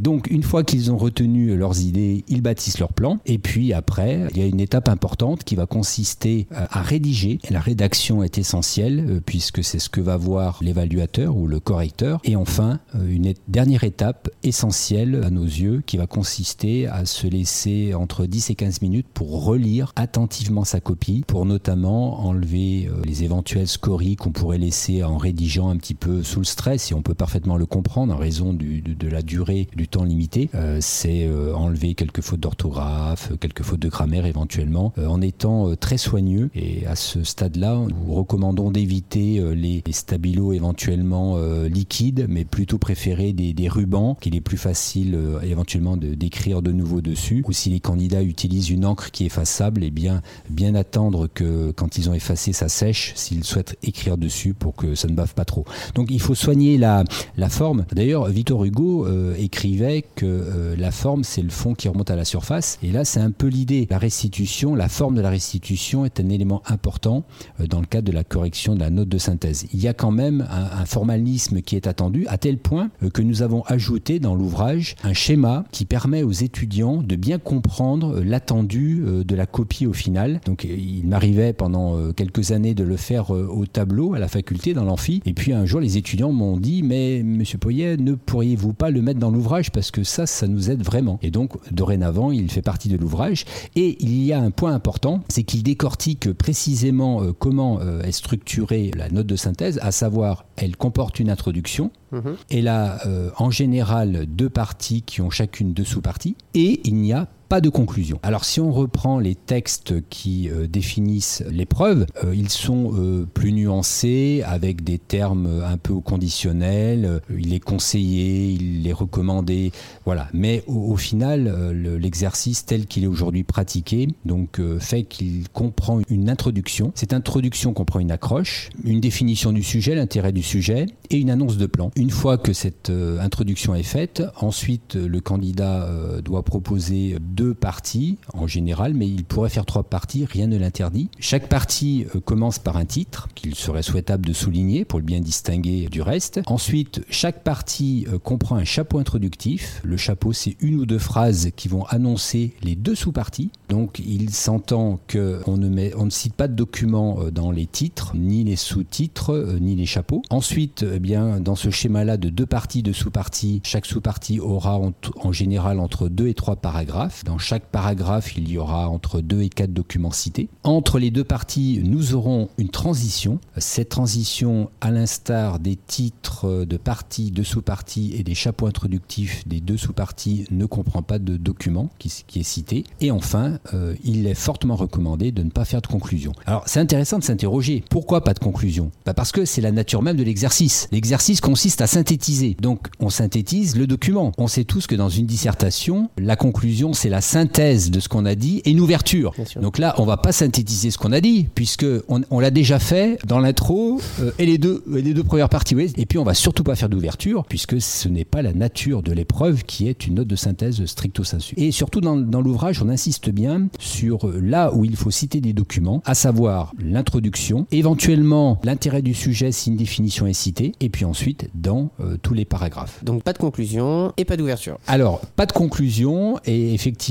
Donc 0.00 0.28
une 0.30 0.42
fois 0.42 0.64
qu'ils 0.64 0.90
ont 0.90 0.96
retenu 0.96 1.56
leurs 1.56 1.80
idées, 1.80 2.24
ils 2.28 2.42
bâtissent 2.42 2.78
leur 2.78 2.92
plan 2.92 3.18
et 3.26 3.38
puis 3.38 3.72
après 3.72 3.83
après, 3.84 4.28
il 4.30 4.38
y 4.38 4.42
a 4.42 4.46
une 4.46 4.60
étape 4.60 4.88
importante 4.88 5.44
qui 5.44 5.56
va 5.56 5.66
consister 5.66 6.46
euh, 6.52 6.64
à 6.70 6.80
rédiger. 6.80 7.38
la 7.50 7.60
rédaction 7.60 8.22
est 8.22 8.38
essentielle 8.38 9.04
euh, 9.06 9.20
puisque 9.20 9.62
c'est 9.62 9.78
ce 9.78 9.90
que 9.90 10.00
va 10.00 10.16
voir 10.16 10.58
l'évaluateur 10.62 11.36
ou 11.36 11.46
le 11.46 11.60
correcteur. 11.60 12.18
Et 12.24 12.34
enfin, 12.34 12.80
euh, 12.94 13.06
une 13.06 13.34
dernière 13.46 13.84
étape 13.84 14.30
essentielle 14.42 15.20
à 15.22 15.28
nos 15.28 15.44
yeux 15.44 15.82
qui 15.84 15.98
va 15.98 16.06
consister 16.06 16.86
à 16.86 17.04
se 17.04 17.26
laisser 17.26 17.92
entre 17.92 18.24
10 18.24 18.48
et 18.48 18.54
15 18.54 18.80
minutes 18.80 19.06
pour 19.12 19.44
relire 19.44 19.92
attentivement 19.96 20.64
sa 20.64 20.80
copie, 20.80 21.22
pour 21.26 21.44
notamment 21.44 22.24
enlever 22.26 22.88
les 23.04 23.22
éventuels 23.22 23.68
scories 23.68 24.16
qu'on 24.16 24.32
pourrait 24.32 24.56
laisser 24.56 25.04
en 25.04 25.18
rédigeant 25.18 25.68
un 25.68 25.76
petit 25.76 25.94
peu 25.94 26.22
sous 26.22 26.38
le 26.38 26.46
stress, 26.46 26.90
et 26.90 26.94
on 26.94 27.02
peut 27.02 27.12
parfaitement 27.12 27.58
le 27.58 27.66
comprendre 27.66 28.14
en 28.14 28.16
raison 28.16 28.54
de, 28.54 28.80
de, 28.80 29.08
la 29.08 29.20
durée 29.20 29.68
du 29.76 29.88
temps 29.88 30.04
limité. 30.04 30.48
c'est 30.80 31.28
enlever 31.54 31.94
quelques 31.94 32.22
fautes 32.22 32.40
d'orthographe, 32.40 33.32
quelques 33.40 33.62
fautes 33.62 33.73
de 33.76 33.88
grammaire 33.88 34.26
éventuellement, 34.26 34.92
euh, 34.98 35.06
en 35.06 35.20
étant 35.20 35.68
euh, 35.68 35.76
très 35.76 35.98
soigneux. 35.98 36.50
Et 36.54 36.86
à 36.86 36.96
ce 36.96 37.24
stade-là, 37.24 37.76
nous 37.76 38.14
recommandons 38.14 38.70
d'éviter 38.70 39.38
euh, 39.38 39.54
les, 39.54 39.82
stabilos 39.90 40.52
éventuellement 40.52 41.38
liquides, 41.68 42.26
mais 42.28 42.44
plutôt 42.44 42.78
préférer 42.78 43.32
des, 43.32 43.68
rubans 43.68 44.16
qu'il 44.20 44.34
est 44.34 44.40
plus 44.40 44.56
facile 44.56 45.16
éventuellement 45.42 45.96
d'écrire 45.96 46.62
de, 46.62 46.72
nouveau 46.72 47.00
dessus. 47.00 47.44
Ou 47.46 47.52
si 47.52 47.70
les 47.70 47.78
candidats 47.78 48.22
utilisent 48.22 48.70
une 48.70 48.84
encre 48.84 49.12
qui 49.12 49.22
est 49.22 49.26
effaçable, 49.26 49.84
et 49.84 49.86
eh 49.86 49.90
bien, 49.90 50.20
bien 50.50 50.74
attendre 50.74 51.28
que 51.32 51.70
quand 51.70 51.96
ils 51.96 52.10
ont 52.10 52.14
effacé, 52.14 52.52
ça 52.52 52.68
sèche 52.68 53.12
s'ils 53.14 53.44
souhaitent 53.44 53.76
écrire 53.84 54.18
dessus 54.18 54.52
pour 54.52 54.74
que 54.74 54.96
ça 54.96 55.06
ne 55.06 55.14
bave 55.14 55.34
pas 55.34 55.44
trop. 55.44 55.64
Donc 55.94 56.10
il 56.10 56.20
faut 56.20 56.34
soigner 56.34 56.76
la, 56.76 57.04
la 57.36 57.48
forme. 57.48 57.84
D'ailleurs, 57.92 58.26
Victor 58.26 58.64
Hugo 58.64 59.06
écrivait 59.38 60.04
que 60.16 60.74
la 60.76 60.90
forme, 60.90 61.22
c'est 61.22 61.42
le 61.42 61.50
fond 61.50 61.74
qui 61.74 61.88
remonte 61.88 62.10
à 62.10 62.16
la 62.16 62.24
surface. 62.24 62.78
Et 62.82 62.90
là, 62.90 63.04
c'est 63.04 63.20
un 63.20 63.30
peu 63.30 63.46
l'idée 63.46 63.63
la 63.90 63.98
restitution, 63.98 64.74
la 64.74 64.88
forme 64.88 65.14
de 65.14 65.20
la 65.20 65.30
restitution 65.30 66.04
est 66.04 66.20
un 66.20 66.28
élément 66.28 66.62
important 66.66 67.24
euh, 67.60 67.66
dans 67.66 67.80
le 67.80 67.86
cadre 67.86 68.06
de 68.06 68.12
la 68.12 68.24
correction 68.24 68.74
de 68.74 68.80
la 68.80 68.90
note 68.90 69.08
de 69.08 69.18
synthèse. 69.18 69.66
Il 69.72 69.80
y 69.80 69.88
a 69.88 69.94
quand 69.94 70.10
même 70.10 70.46
un, 70.50 70.84
formalisme 70.84 71.62
qui 71.62 71.76
est 71.76 71.86
attendu, 71.86 72.26
à 72.28 72.36
tel 72.36 72.58
point 72.58 72.90
euh, 73.02 73.10
que 73.10 73.22
nous 73.22 73.42
avons 73.42 73.62
ajouté 73.62 74.18
dans 74.18 74.34
l'ouvrage 74.34 74.96
un 75.02 75.14
schéma 75.14 75.64
qui 75.72 75.86
permet 75.86 76.22
aux 76.22 76.32
étudiants 76.32 77.02
de 77.02 77.16
bien 77.16 77.38
comprendre 77.38 78.18
euh, 78.18 78.24
l'attendu 78.24 79.02
de 79.04 79.34
la 79.34 79.46
copie 79.46 79.86
au 79.86 79.92
final. 79.92 80.40
Donc 80.44 80.64
il 80.64 81.06
m'arrivait 81.06 81.52
pendant 81.52 82.12
quelques 82.12 82.52
années 82.52 82.74
de 82.74 82.84
le 82.84 82.96
faire 82.96 83.30
au 83.30 83.66
tableau, 83.66 84.14
à 84.14 84.18
la 84.18 84.28
faculté, 84.28 84.74
dans 84.74 84.84
l'amphi. 84.84 85.22
Et 85.26 85.32
puis 85.32 85.52
un 85.52 85.64
jour, 85.66 85.80
les 85.80 85.96
étudiants 85.96 86.32
m'ont 86.32 86.58
dit, 86.58 86.82
mais 86.82 87.22
monsieur 87.22 87.58
Poyet, 87.58 87.96
ne 87.96 88.14
pourriez-vous 88.14 88.72
pas 88.72 88.90
le 88.90 89.02
mettre 89.02 89.20
dans 89.20 89.30
l'ouvrage? 89.30 89.70
Parce 89.70 89.90
que 89.90 90.02
ça, 90.04 90.26
ça 90.26 90.46
nous 90.46 90.70
aide 90.70 90.82
vraiment. 90.82 91.18
Et 91.22 91.30
donc, 91.30 91.52
dorénavant, 91.72 92.30
il 92.30 92.50
fait 92.50 92.62
partie 92.62 92.88
de 92.88 92.96
l'ouvrage. 92.96 93.44
Et 93.76 93.96
il 94.00 94.22
y 94.22 94.32
a 94.32 94.40
un 94.40 94.50
point 94.50 94.72
important, 94.72 95.22
c'est 95.28 95.42
qu'il 95.42 95.62
décortique 95.62 96.32
précisément 96.32 97.22
euh, 97.22 97.32
comment 97.32 97.80
euh, 97.80 98.02
est 98.02 98.12
structurée 98.12 98.90
la 98.96 99.08
note 99.08 99.26
de 99.26 99.36
synthèse, 99.36 99.78
à 99.82 99.92
savoir 99.92 100.44
elle 100.56 100.76
comporte 100.76 101.20
une 101.20 101.30
introduction, 101.30 101.90
mhm. 102.12 102.36
elle 102.50 102.68
a 102.68 103.06
euh, 103.06 103.30
en 103.38 103.50
général 103.50 104.26
deux 104.26 104.50
parties 104.50 105.02
qui 105.02 105.20
ont 105.20 105.30
chacune 105.30 105.72
deux 105.72 105.84
sous-parties, 105.84 106.36
et 106.54 106.80
il 106.84 106.96
n'y 106.96 107.12
a 107.12 107.28
pas 107.54 107.60
de 107.60 107.68
conclusion. 107.68 108.18
Alors 108.24 108.44
si 108.44 108.58
on 108.58 108.72
reprend 108.72 109.20
les 109.20 109.36
textes 109.36 109.94
qui 110.10 110.50
euh, 110.50 110.66
définissent 110.66 111.44
l'épreuve, 111.48 112.04
euh, 112.24 112.34
ils 112.34 112.48
sont 112.48 112.92
euh, 112.96 113.28
plus 113.32 113.52
nuancés 113.52 114.42
avec 114.44 114.82
des 114.82 114.98
termes 114.98 115.62
un 115.64 115.76
peu 115.76 115.92
au 115.92 116.00
conditionnel, 116.00 117.20
il 117.30 117.54
est 117.54 117.60
conseillé, 117.60 118.50
il 118.50 118.84
est 118.88 118.92
recommandé, 118.92 119.70
voilà. 120.04 120.26
Mais 120.32 120.64
au, 120.66 120.96
final, 120.96 121.70
l'exercice 122.00 122.66
tel 122.66 122.86
qu'il 122.86 123.04
est 123.04 123.06
aujourd'hui 123.06 123.44
pratiqué, 123.44 124.08
donc 124.24 124.60
fait 124.80 125.04
qu'il 125.04 125.48
comprend 125.50 126.00
une 126.08 126.30
introduction. 126.30 126.90
Cette 126.96 127.12
introduction 127.12 127.72
comprend 127.72 128.00
une 128.00 128.10
accroche, 128.10 128.70
une 128.82 129.00
définition 129.00 129.52
du 129.52 129.62
sujet, 129.62 129.94
l'intérêt 129.94 130.32
du 130.32 130.42
sujet 130.42 130.86
et 131.10 131.18
une 131.18 131.30
annonce 131.30 131.56
de 131.56 131.66
plan. 131.66 131.92
Une 131.94 132.10
fois 132.10 132.36
que 132.36 132.52
cette 132.52 132.90
introduction 132.90 133.76
est 133.76 133.84
faite, 133.84 134.24
ensuite 134.40 134.96
le 134.96 135.20
candidat 135.20 135.88
doit 136.24 136.42
proposer 136.42 137.16
deux 137.20 137.43
parties 137.52 138.16
en 138.32 138.46
général, 138.46 138.94
mais 138.94 139.06
il 139.06 139.24
pourrait 139.24 139.50
faire 139.50 139.66
trois 139.66 139.82
parties, 139.82 140.24
rien 140.24 140.46
ne 140.46 140.56
l'interdit. 140.56 141.08
Chaque 141.18 141.48
partie 141.48 142.06
euh, 142.14 142.20
commence 142.20 142.58
par 142.58 142.76
un 142.76 142.84
titre 142.84 143.28
qu'il 143.34 143.54
serait 143.54 143.82
souhaitable 143.82 144.26
de 144.26 144.32
souligner 144.32 144.84
pour 144.84 144.98
le 144.98 145.04
bien 145.04 145.20
distinguer 145.20 145.88
du 145.88 146.00
reste. 146.00 146.40
Ensuite, 146.46 147.02
chaque 147.10 147.42
partie 147.42 148.06
euh, 148.12 148.18
comprend 148.18 148.56
un 148.56 148.64
chapeau 148.64 148.98
introductif. 148.98 149.80
Le 149.84 149.96
chapeau, 149.96 150.32
c'est 150.32 150.56
une 150.60 150.76
ou 150.76 150.86
deux 150.86 150.98
phrases 150.98 151.50
qui 151.56 151.68
vont 151.68 151.84
annoncer 151.84 152.54
les 152.62 152.76
deux 152.76 152.94
sous-parties. 152.94 153.50
Donc, 153.68 154.00
il 154.04 154.30
s'entend 154.30 155.00
qu'on 155.10 155.56
ne, 155.56 155.90
on 155.96 156.04
ne 156.06 156.10
cite 156.10 156.34
pas 156.34 156.48
de 156.48 156.54
documents 156.54 157.18
euh, 157.20 157.30
dans 157.30 157.50
les 157.50 157.66
titres, 157.66 158.12
ni 158.14 158.44
les 158.44 158.56
sous-titres, 158.56 159.58
ni 159.60 159.74
les 159.74 159.86
chapeaux. 159.86 160.22
Ensuite, 160.30 160.84
eh 160.90 161.00
bien, 161.00 161.40
dans 161.40 161.56
ce 161.56 161.70
schéma-là 161.70 162.16
de 162.16 162.28
deux 162.28 162.46
parties, 162.46 162.82
de 162.82 162.92
sous-parties, 162.92 163.60
chaque 163.64 163.86
sous-partie 163.86 164.40
aura 164.40 164.78
en 164.78 165.32
général 165.32 165.80
entre 165.80 166.08
deux 166.08 166.28
et 166.28 166.34
trois 166.34 166.56
paragraphes. 166.56 167.23
Dans 167.24 167.38
chaque 167.38 167.64
paragraphe, 167.64 168.36
il 168.36 168.50
y 168.50 168.58
aura 168.58 168.88
entre 168.88 169.22
deux 169.22 169.40
et 169.40 169.48
quatre 169.48 169.72
documents 169.72 170.10
cités. 170.10 170.50
Entre 170.62 170.98
les 170.98 171.10
deux 171.10 171.24
parties, 171.24 171.80
nous 171.82 172.14
aurons 172.14 172.48
une 172.58 172.68
transition. 172.68 173.38
Cette 173.56 173.88
transition, 173.88 174.70
à 174.82 174.90
l'instar 174.90 175.58
des 175.58 175.76
titres 175.76 176.66
de 176.66 176.76
parties, 176.76 177.30
de 177.30 177.42
sous-parties 177.42 178.14
et 178.18 178.24
des 178.24 178.34
chapeaux 178.34 178.66
introductifs 178.66 179.48
des 179.48 179.60
deux 179.60 179.78
sous-parties, 179.78 180.44
ne 180.50 180.66
comprend 180.66 181.02
pas 181.02 181.18
de 181.18 181.38
document 181.38 181.88
qui, 181.98 182.12
est 182.36 182.42
cité. 182.42 182.84
Et 183.00 183.10
enfin, 183.10 183.58
euh, 183.72 183.94
il 184.04 184.26
est 184.26 184.34
fortement 184.34 184.76
recommandé 184.76 185.32
de 185.32 185.42
ne 185.42 185.50
pas 185.50 185.64
faire 185.64 185.80
de 185.80 185.86
conclusion. 185.86 186.32
Alors, 186.44 186.64
c'est 186.66 186.80
intéressant 186.80 187.18
de 187.18 187.24
s'interroger. 187.24 187.84
Pourquoi 187.88 188.22
pas 188.22 188.34
de 188.34 188.38
conclusion? 188.38 188.90
Bah 189.06 189.14
Parce 189.14 189.32
que 189.32 189.46
c'est 189.46 189.62
la 189.62 189.72
nature 189.72 190.02
même 190.02 190.16
de 190.16 190.24
l'exercice. 190.24 190.88
L'exercice 190.92 191.40
consiste 191.40 191.80
à 191.80 191.86
synthétiser. 191.86 192.54
Donc, 192.60 192.88
on 193.00 193.08
synthétise 193.08 193.76
le 193.76 193.86
document. 193.86 194.32
On 194.36 194.46
sait 194.46 194.64
tous 194.64 194.86
que 194.86 194.94
dans 194.94 195.08
une 195.08 195.26
dissertation, 195.26 196.10
la 196.18 196.36
conclusion, 196.36 196.92
c'est 196.92 197.08
la 197.08 197.13
la 197.14 197.20
synthèse 197.20 197.92
de 197.92 198.00
ce 198.00 198.08
qu'on 198.08 198.26
a 198.26 198.34
dit 198.34 198.60
et 198.64 198.72
une 198.72 198.80
ouverture. 198.80 199.32
Donc 199.62 199.78
là, 199.78 199.94
on 199.98 200.04
va 200.04 200.16
pas 200.16 200.32
synthétiser 200.32 200.90
ce 200.90 200.98
qu'on 200.98 201.12
a 201.12 201.20
dit, 201.20 201.46
puisque 201.54 201.86
on, 202.08 202.40
l'a 202.40 202.50
déjà 202.50 202.80
fait 202.80 203.24
dans 203.24 203.38
l'intro 203.38 204.00
euh, 204.20 204.32
et 204.40 204.46
les 204.46 204.58
deux, 204.58 204.82
les 204.88 205.14
deux 205.14 205.22
premières 205.22 205.48
parties. 205.48 205.76
Et 205.96 206.06
puis 206.06 206.18
on 206.18 206.24
va 206.24 206.34
surtout 206.34 206.64
pas 206.64 206.74
faire 206.74 206.88
d'ouverture, 206.88 207.44
puisque 207.48 207.80
ce 207.80 208.08
n'est 208.08 208.24
pas 208.24 208.42
la 208.42 208.52
nature 208.52 209.04
de 209.04 209.12
l'épreuve 209.12 209.62
qui 209.62 209.86
est 209.86 210.08
une 210.08 210.14
note 210.14 210.26
de 210.26 210.34
synthèse 210.34 210.84
stricto 210.86 211.22
sensu. 211.22 211.54
Et 211.56 211.70
surtout 211.70 212.00
dans, 212.00 212.16
dans 212.16 212.40
l'ouvrage, 212.40 212.82
on 212.82 212.88
insiste 212.88 213.30
bien 213.30 213.68
sur 213.78 214.28
là 214.42 214.74
où 214.74 214.84
il 214.84 214.96
faut 214.96 215.12
citer 215.12 215.40
des 215.40 215.52
documents, 215.52 216.02
à 216.04 216.14
savoir 216.14 216.72
l'introduction, 216.82 217.68
éventuellement 217.70 218.58
l'intérêt 218.64 219.02
du 219.02 219.14
sujet 219.14 219.52
si 219.52 219.70
une 219.70 219.76
définition 219.76 220.26
est 220.26 220.32
citée, 220.32 220.72
et 220.80 220.88
puis 220.88 221.04
ensuite 221.04 221.48
dans 221.54 221.90
euh, 222.00 222.16
tous 222.20 222.34
les 222.34 222.44
paragraphes. 222.44 223.04
Donc 223.04 223.22
pas 223.22 223.32
de 223.32 223.38
conclusion 223.38 224.12
et 224.16 224.24
pas 224.24 224.36
d'ouverture. 224.36 224.78
Alors, 224.88 225.20
pas 225.36 225.46
de 225.46 225.52
conclusion, 225.52 226.40
et 226.44 226.74
effectivement, 226.74 227.03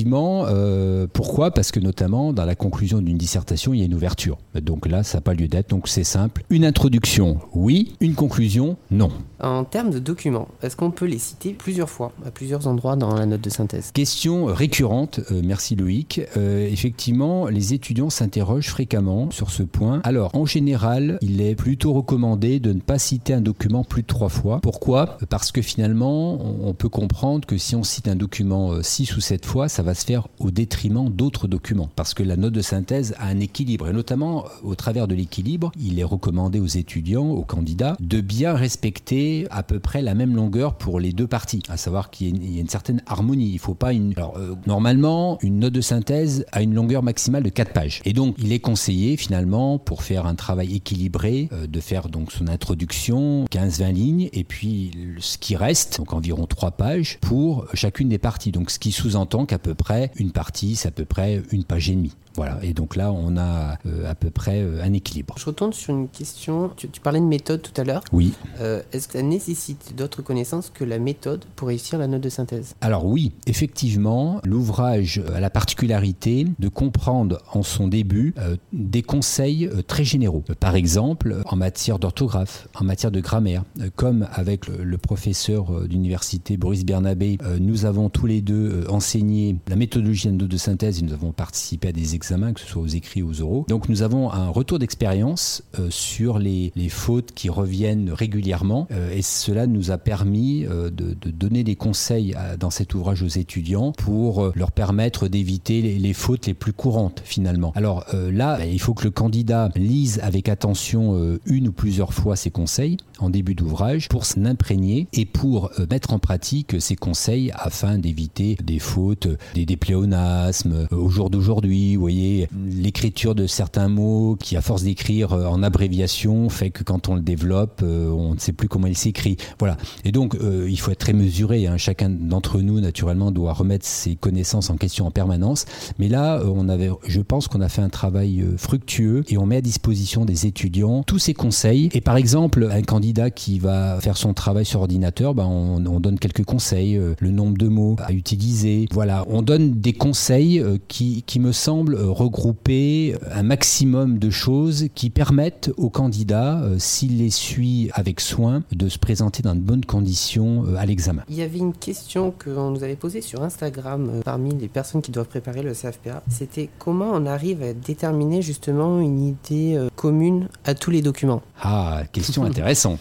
euh, 0.48 1.08
pourquoi? 1.12 1.52
Parce 1.52 1.72
que 1.72 1.80
notamment 1.80 2.34
dans 2.34 2.46
la 2.46 2.56
conclusion 2.56 3.02
d'une 3.02 3.18
dissertation, 3.18 3.74
il 3.74 3.80
y 3.80 3.84
a 3.84 3.86
une 3.86 3.94
ouverture. 3.94 4.38
Donc 4.56 4.88
là, 4.88 5.04
ça 5.04 5.18
n'a 5.18 5.22
pas 5.22 5.34
lieu 5.34 5.48
d'être, 5.48 5.70
donc 5.70 5.88
c'est 5.88 6.04
simple. 6.04 6.44
Une 6.50 6.66
introduction, 6.66 7.40
oui. 7.54 7.96
Une 8.00 8.16
conclusion, 8.16 8.78
non. 8.92 9.10
En 9.40 9.64
termes 9.64 9.92
de 9.92 10.00
documents, 10.00 10.48
est-ce 10.62 10.76
qu'on 10.76 10.92
peut 10.92 11.06
les 11.06 11.18
citer 11.18 11.54
plusieurs 11.54 11.90
fois, 11.90 12.14
à 12.26 12.32
plusieurs 12.32 12.68
endroits 12.68 12.96
dans 12.96 13.14
la 13.14 13.26
note 13.26 13.42
de 13.42 13.50
synthèse? 13.50 13.92
Question 13.94 14.46
récurrente, 14.46 15.20
euh, 15.32 15.42
merci 15.44 15.76
Loïc. 15.76 16.22
effectivement, 16.36 17.48
les 17.48 17.74
étudiants 17.74 18.10
s'interrogent 18.10 18.70
fréquemment 18.70 19.32
sur 19.32 19.50
ce 19.50 19.64
point. 19.64 20.02
Alors, 20.04 20.32
en 20.34 20.46
général, 20.46 21.18
il 21.22 21.42
est 21.42 21.56
plutôt 21.56 21.94
recommandé 21.94 22.60
de 22.60 22.74
ne 22.74 22.80
pas 22.80 23.00
citer 23.00 23.34
un 23.34 23.42
document 23.42 23.84
plus 23.84 24.02
de 24.02 24.08
trois 24.08 24.30
fois. 24.30 24.60
Pourquoi? 24.62 25.18
Parce 25.30 25.52
que 25.52 25.62
finalement, 25.62 26.40
on 26.64 26.74
peut 26.74 26.90
comprendre 26.90 27.46
que 27.46 27.58
si 27.58 27.76
on 27.76 27.84
cite 27.84 28.08
un 28.08 28.16
document 28.16 28.72
euh, 28.72 28.82
six 28.82 29.16
ou 29.16 29.22
sept 29.22 29.46
fois, 29.46 29.70
ça 29.70 29.83
va 29.84 29.94
se 29.94 30.06
faire 30.06 30.28
au 30.40 30.52
détriment 30.52 31.10
d'autres 31.10 31.48
documents. 31.48 31.90
Parce 31.96 32.14
que 32.14 32.24
la 32.24 32.36
note 32.36 32.54
de 32.54 32.62
synthèse 32.62 33.16
a 33.20 33.28
un 33.28 33.40
équilibre. 33.40 33.88
Et 33.88 33.94
notamment, 33.94 34.46
euh, 34.46 34.48
au 34.64 34.76
travers 34.76 35.08
de 35.08 35.16
l'équilibre, 35.16 35.72
il 35.80 36.00
est 36.00 36.04
recommandé 36.04 36.60
aux 36.60 36.68
étudiants, 36.68 37.30
aux 37.30 37.44
candidats, 37.44 37.96
de 38.00 38.22
bien 38.22 38.54
respecter 38.54 39.48
à 39.52 39.64
peu 39.64 39.80
près 39.80 40.02
la 40.02 40.16
même 40.16 40.36
longueur 40.36 40.76
pour 40.76 41.00
les 41.00 41.14
deux 41.14 41.28
parties. 41.28 41.62
À 41.70 41.78
savoir 41.78 42.10
qu'il 42.10 42.44
y, 42.44 42.58
a 42.58 42.62
une 42.62 42.70
certaine 42.70 43.02
harmonie. 43.08 43.52
Il 43.54 43.60
faut 43.60 43.76
pas 43.76 43.94
une. 43.94 44.14
Alors, 44.18 44.38
euh, 44.38 44.56
normalement, 44.66 45.38
une 45.42 45.60
note 45.60 45.74
de 45.74 45.82
synthèse 45.82 46.46
a 46.52 46.62
une 46.62 46.74
longueur 46.74 47.04
maximale 47.04 47.44
de 47.44 47.50
4 47.50 47.74
pages. 47.74 48.02
Et 48.06 48.14
donc, 48.14 48.36
il 48.40 48.52
est 48.52 48.60
conseillé, 48.60 49.18
finalement, 49.18 49.78
pour 49.78 50.04
faire 50.04 50.26
un 50.26 50.36
travail 50.36 50.76
équilibré, 50.76 51.50
de 51.68 51.80
faire 51.80 52.10
donc 52.10 52.32
son 52.32 52.48
introduction, 52.48 53.46
15-20 53.52 53.94
lignes, 53.94 54.30
et 54.34 54.44
puis 54.44 54.92
ce 55.20 55.38
qui 55.38 55.56
reste, 55.56 55.98
donc 55.98 56.14
environ 56.14 56.46
trois 56.46 56.72
pages, 56.72 57.18
pour 57.22 57.66
chacune 57.74 58.10
des 58.10 58.18
parties. 58.18 58.52
Donc 58.52 58.72
ce 58.72 58.80
qui 58.80 58.92
sous-entend 58.92 59.46
qu'à 59.46 59.60
peu 59.60 59.73
une 60.16 60.32
partie, 60.32 60.76
c'est 60.76 60.88
à 60.88 60.92
peu 60.92 61.06
près 61.06 61.42
une 61.52 61.64
page 61.64 61.90
et 61.90 61.96
demie. 61.96 62.14
Voilà, 62.36 62.58
et 62.64 62.74
donc 62.74 62.96
là, 62.96 63.12
on 63.12 63.38
a 63.38 63.78
euh, 63.86 64.10
à 64.10 64.16
peu 64.16 64.30
près 64.30 64.62
euh, 64.62 64.84
un 64.84 64.94
équilibre. 64.94 65.36
Je 65.38 65.46
retourne 65.46 65.74
sur 65.74 65.94
une 65.94 66.08
question. 66.08 66.72
Tu, 66.76 66.88
parlais 67.02 67.20
de 67.20 67.26
méthode 67.26 67.62
tout 67.62 67.80
à 67.80 67.84
l'heure. 67.84 68.04
Oui. 68.12 68.34
Euh, 68.60 68.82
est-ce 68.92 69.08
que 69.08 69.14
ça 69.20 69.22
nécessite 69.22 69.94
d'autres 69.96 70.22
connaissances 70.22 70.72
que 70.74 70.84
la 70.84 71.00
méthode 71.00 71.46
pour 71.56 71.68
réussir 71.68 72.00
la 72.00 72.08
note 72.08 72.22
de 72.22 72.30
synthèse? 72.30 72.76
Alors 72.82 73.06
oui, 73.06 73.34
effectivement, 73.46 74.42
l'ouvrage 74.46 75.22
a 75.34 75.40
la 75.40 75.50
particularité 75.50 76.48
de 76.58 76.68
comprendre 76.70 77.40
en 77.52 77.62
son 77.62 77.88
début 77.88 78.34
des 78.72 79.02
conseils 79.02 79.70
très 79.88 80.04
généraux. 80.04 80.44
Par 80.60 80.76
exemple, 80.76 81.42
en 81.46 81.56
matière 81.56 82.00
d'orthographe, 82.00 82.68
en 82.76 82.84
matière 82.84 83.12
de 83.12 83.20
grammaire, 83.20 83.64
comme 83.96 84.28
avec 84.34 84.68
le, 84.68 84.98
professeur 84.98 85.88
d'université 85.88 86.56
Boris 86.56 86.86
Bernabé, 86.86 87.38
nous 87.60 87.86
avons 87.86 88.10
tous 88.10 88.26
les 88.26 88.42
deux 88.42 88.86
enseigné 88.90 89.58
la 89.68 89.76
méthodologie 89.76 90.28
de 90.28 90.34
note 90.34 90.48
de 90.48 90.58
synthèse 90.58 91.00
et 91.00 91.02
nous 91.02 91.14
avons 91.14 91.32
participé 91.32 91.90
à 91.90 91.92
des 91.92 92.16
que 92.54 92.60
ce 92.60 92.68
soit 92.68 92.82
aux 92.82 92.88
écrits 92.88 93.22
ou 93.22 93.30
aux 93.30 93.42
oraux. 93.42 93.66
Donc 93.68 93.90
nous 93.90 94.02
avons 94.02 94.32
un 94.32 94.48
retour 94.48 94.80
d'expérience 94.80 95.64
euh, 95.80 95.88
sur 95.90 96.40
les, 96.40 96.72
fautes 96.90 97.32
qui 97.34 97.50
reviennent 97.50 98.12
régulièrement 98.12 98.88
euh, 98.92 99.12
et 99.12 99.22
cela 99.22 99.68
nous 99.68 99.92
a 99.92 99.98
permis 99.98 100.66
euh, 100.66 100.90
de, 100.90 101.16
donner 101.32 101.64
des 101.64 101.76
conseils 101.76 102.36
dans 102.60 102.70
cet 102.70 102.94
ouvrage 102.94 103.24
aux 103.24 103.28
étudiants 103.28 103.92
pour 103.92 104.52
leur 104.56 104.72
permettre 104.72 105.28
d'éviter 105.28 105.82
les, 105.82 106.14
fautes 106.14 106.46
les 106.46 106.54
plus 106.54 106.74
courantes 106.74 107.22
finalement. 107.26 107.72
Alors 107.76 108.06
là, 108.14 108.58
ben, 108.58 108.70
il 108.72 108.80
faut 108.80 108.94
que 108.94 109.04
le 109.04 109.12
candidat 109.12 109.70
lise 109.76 110.20
avec 110.22 110.48
attention 110.48 111.38
une 111.46 111.70
ou 111.70 111.72
plusieurs 111.72 112.14
fois 112.14 112.36
ces 112.36 112.52
conseils 112.52 112.98
en 113.20 113.30
début 113.30 113.56
d'ouvrage 113.56 114.10
pour 114.10 114.26
s'imprégner 114.26 115.08
et 115.14 115.26
pour 115.26 115.72
mettre 115.90 116.14
en 116.14 116.20
pratique 116.20 116.76
ces 116.80 116.96
conseils 116.96 117.52
afin 117.56 117.98
d'éviter 117.98 118.58
des 118.64 118.80
fautes, 118.80 119.28
des 119.56 119.66
dépléonasmes 119.66 120.88
au 120.92 121.10
jour 121.10 121.30
d'aujourd'hui 121.30 121.96
vous 121.96 122.02
voyez, 122.02 122.13
l'écriture 122.14 123.36
de 123.36 123.48
certains 123.48 123.88
mots 123.88 124.38
qui, 124.40 124.56
à 124.58 124.62
force 124.62 124.84
d'écrire 124.84 125.34
euh, 125.34 125.46
en 125.46 125.64
abréviation, 125.64 126.50
fait 126.50 126.70
que 126.70 126.84
quand 126.84 127.10
on 127.10 127.16
le 127.16 127.22
développe, 127.22 127.82
euh, 127.84 128.10
on 128.10 128.36
ne 128.36 128.40
sait 128.40 128.54
plus 128.54 128.68
comment 128.68 128.88
il 128.88 128.98
s'écrit. 128.98 129.38
Voilà. 129.60 129.78
Et 130.04 130.12
donc, 130.12 130.36
euh, 130.36 130.68
il 130.70 130.80
faut 130.80 130.92
être 130.92 131.00
très 131.00 131.14
mesuré. 131.14 131.68
Hein. 131.68 131.78
Chacun 131.78 132.10
d'entre 132.10 132.60
nous, 132.60 132.80
naturellement, 132.80 133.32
doit 133.32 133.54
remettre 133.54 133.86
ses 133.86 134.16
connaissances 134.16 134.70
en 134.70 134.78
question 134.78 135.08
en 135.08 135.12
permanence. 135.12 135.66
Mais 136.00 136.08
là, 136.08 136.42
on 136.46 136.70
avait, 136.70 136.90
je 137.08 137.22
pense 137.22 137.48
qu'on 137.48 137.62
a 137.62 137.70
fait 137.70 137.82
un 137.82 137.90
travail 137.90 138.46
fructueux 138.58 139.24
et 139.30 139.38
on 139.38 139.46
met 139.46 139.58
à 139.58 139.62
disposition 139.62 140.26
des 140.26 140.46
étudiants 140.46 141.04
tous 141.04 141.20
ces 141.20 141.34
conseils. 141.34 141.90
Et 141.94 142.02
par 142.02 142.18
exemple, 142.18 142.70
un 142.72 142.82
candidat 142.82 143.30
qui 143.30 143.60
va 143.60 144.00
faire 144.02 144.18
son 144.18 144.34
travail 144.34 144.66
sur 144.66 144.82
ordinateur, 144.82 145.34
ben 145.34 145.46
on, 145.46 145.86
on 145.86 146.00
donne 146.00 146.20
quelques 146.20 146.44
conseils, 146.44 147.00
le 147.20 147.32
nombre 147.32 147.58
de 147.58 147.68
mots 147.68 147.96
à 148.00 148.12
utiliser. 148.12 148.88
Voilà, 148.92 149.26
on 149.30 149.42
donne 149.42 149.80
des 149.80 149.94
conseils 149.94 150.64
qui, 150.88 151.24
qui 151.26 151.40
me 151.40 151.52
semblent 151.52 151.96
euh, 151.96 152.03
regrouper 152.06 153.16
un 153.32 153.44
maximum 153.44 154.20
de 154.20 154.30
choses 154.30 154.88
qui 154.96 155.10
permettent 155.10 155.72
au 155.78 155.90
candidat, 155.90 156.62
euh, 156.62 156.76
s'il 156.80 157.18
les 157.18 157.30
suit 157.30 157.90
avec 157.94 158.20
soin, 158.20 158.64
de 158.72 158.90
se 158.90 158.98
présenter 158.98 159.44
dans 159.44 159.56
de 159.56 159.60
bonnes 159.60 159.86
conditions 159.86 160.66
euh, 160.66 160.76
à 160.76 160.86
l'examen. 160.86 161.24
Il 161.30 161.36
y 161.36 161.42
avait 161.42 161.60
une 161.60 161.74
question 161.74 162.32
qu'on 162.32 162.72
nous 162.72 162.84
avait 162.84 162.96
posée 162.96 163.22
sur 163.22 163.44
Instagram 163.44 164.22
parmi 164.24 164.54
les 164.56 164.68
personnes 164.68 165.02
qui 165.02 165.12
doivent 165.12 165.28
préparer 165.28 165.62
le 165.62 165.74
CFPA. 165.74 166.24
C'était 166.30 166.70
comment 166.80 167.12
on 167.14 167.26
arrive 167.26 167.64
à 167.64 167.74
déterminer 167.74 168.42
justement 168.42 169.00
une 169.00 169.22
idée 169.22 169.80
commune 169.96 170.48
à 170.66 170.74
tous 170.74 170.92
les 170.92 171.02
documents? 171.02 171.42
Ah, 171.62 172.04
question 172.12 172.44
intéressante. 172.44 173.00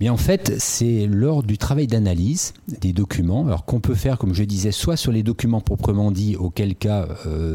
Mais 0.00 0.08
en 0.08 0.16
fait, 0.16 0.54
c'est 0.58 1.06
lors 1.06 1.42
du 1.42 1.58
travail 1.58 1.86
d'analyse 1.86 2.54
des 2.68 2.92
documents, 2.92 3.46
alors 3.46 3.64
qu'on 3.64 3.80
peut 3.80 3.94
faire, 3.94 4.18
comme 4.18 4.34
je 4.34 4.44
disais, 4.44 4.72
soit 4.72 4.96
sur 4.96 5.12
les 5.12 5.22
documents 5.22 5.60
proprement 5.60 6.10
dit, 6.10 6.36
auquel 6.36 6.74
cas 6.74 7.08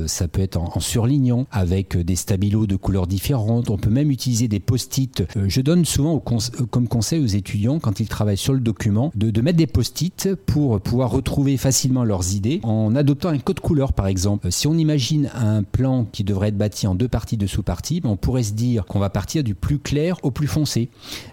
ça 0.07 0.27
peut 0.27 0.41
être 0.41 0.57
en 0.57 0.74
en, 0.75 0.79
surlignant 0.79 1.47
avec 1.51 1.97
des 1.97 2.15
stabilos 2.15 2.67
de 2.67 2.75
couleurs 2.75 3.07
différentes. 3.07 3.69
On 3.69 3.77
peut 3.77 3.89
même 3.89 4.11
utiliser 4.11 4.47
des 4.47 4.59
post-it. 4.59 5.23
Euh, 5.37 5.45
je 5.47 5.61
donne 5.61 5.85
souvent 5.85 6.17
euh, 6.17 6.65
comme 6.69 6.87
conseil 6.87 7.21
aux 7.21 7.27
étudiants 7.27 7.79
quand 7.79 7.99
ils 7.99 8.07
travaillent 8.07 8.37
sur 8.37 8.53
le 8.53 8.59
document 8.59 9.11
de, 9.15 9.41
mettre 9.41 9.57
des 9.57 9.67
post-it 9.67 10.35
pour 10.45 10.79
pouvoir 10.81 11.11
retrouver 11.11 11.57
facilement 11.57 12.03
leurs 12.03 12.33
idées 12.33 12.59
en 12.63 12.95
adoptant 12.95 13.29
un 13.29 13.37
code 13.37 13.59
couleur 13.59 13.93
par 13.93 14.07
exemple. 14.07 14.47
Euh, 14.47 14.51
si 14.51 14.67
on 14.67 14.75
imagine 14.75 15.29
un 15.35 15.63
plan 15.63 16.05
qui 16.11 16.23
devrait 16.23 16.49
être 16.49 16.57
bâti 16.57 16.87
en 16.87 16.95
deux 16.95 17.07
parties 17.07 17.37
de 17.37 17.47
sous-parties, 17.47 18.01
ben, 18.01 18.09
on 18.09 18.17
pourrait 18.17 18.43
se 18.43 18.53
dire 18.53 18.85
qu'on 18.85 18.99
va 18.99 19.09
partir 19.09 19.43
du 19.43 19.55
plus 19.55 19.79
clair 19.79 20.17
au 20.23 20.31
plus 20.31 20.47
foncé. 20.47 20.89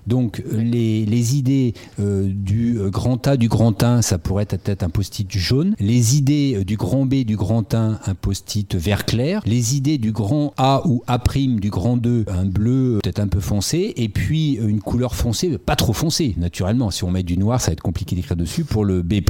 Donc 0.07 0.43
les, 0.53 1.37
idées 1.37 1.75
du 1.99 2.79
grand 2.91 3.27
A, 3.27 3.37
du 3.37 3.49
grand 3.49 3.83
1, 3.83 4.03
ça 4.03 4.19
pourrait 4.19 4.45
être 4.45 4.63
peut-être 4.63 4.83
un 4.83 4.91
post-it 4.91 5.31
jaune. 5.31 5.75
Les 5.79 6.17
idées 6.17 6.65
du 6.65 6.77
grand 6.77 7.07
B, 7.07 7.25
du 7.25 7.37
grand 7.37 7.75
1, 7.75 8.01
un 8.05 8.15
post-it 8.15 8.75
vert 8.75 9.05
clair 9.05 9.32
les 9.45 9.77
idées 9.77 9.99
du 9.99 10.13
grand 10.13 10.53
A 10.57 10.83
ou 10.87 11.03
A' 11.07 11.19
du 11.59 11.71
grand 11.71 11.97
2, 11.97 12.25
un 12.29 12.45
bleu 12.45 12.99
peut-être 13.03 13.21
un 13.21 13.29
peu 13.29 13.41
foncé, 13.41 13.95
et 13.97 14.09
puis 14.09 14.55
une 14.55 14.81
couleur 14.81 15.15
foncée, 15.15 15.57
pas 15.59 15.77
trop 15.77 15.93
foncée, 15.93 16.35
naturellement. 16.37 16.91
Si 16.91 17.05
on 17.05 17.11
met 17.11 17.23
du 17.23 17.39
noir, 17.39 17.61
ça 17.61 17.69
va 17.69 17.73
être 17.73 17.81
compliqué 17.81 18.17
d'écrire 18.17 18.37
dessus 18.37 18.65
pour 18.65 18.85
le 18.85 19.03
B' 19.03 19.21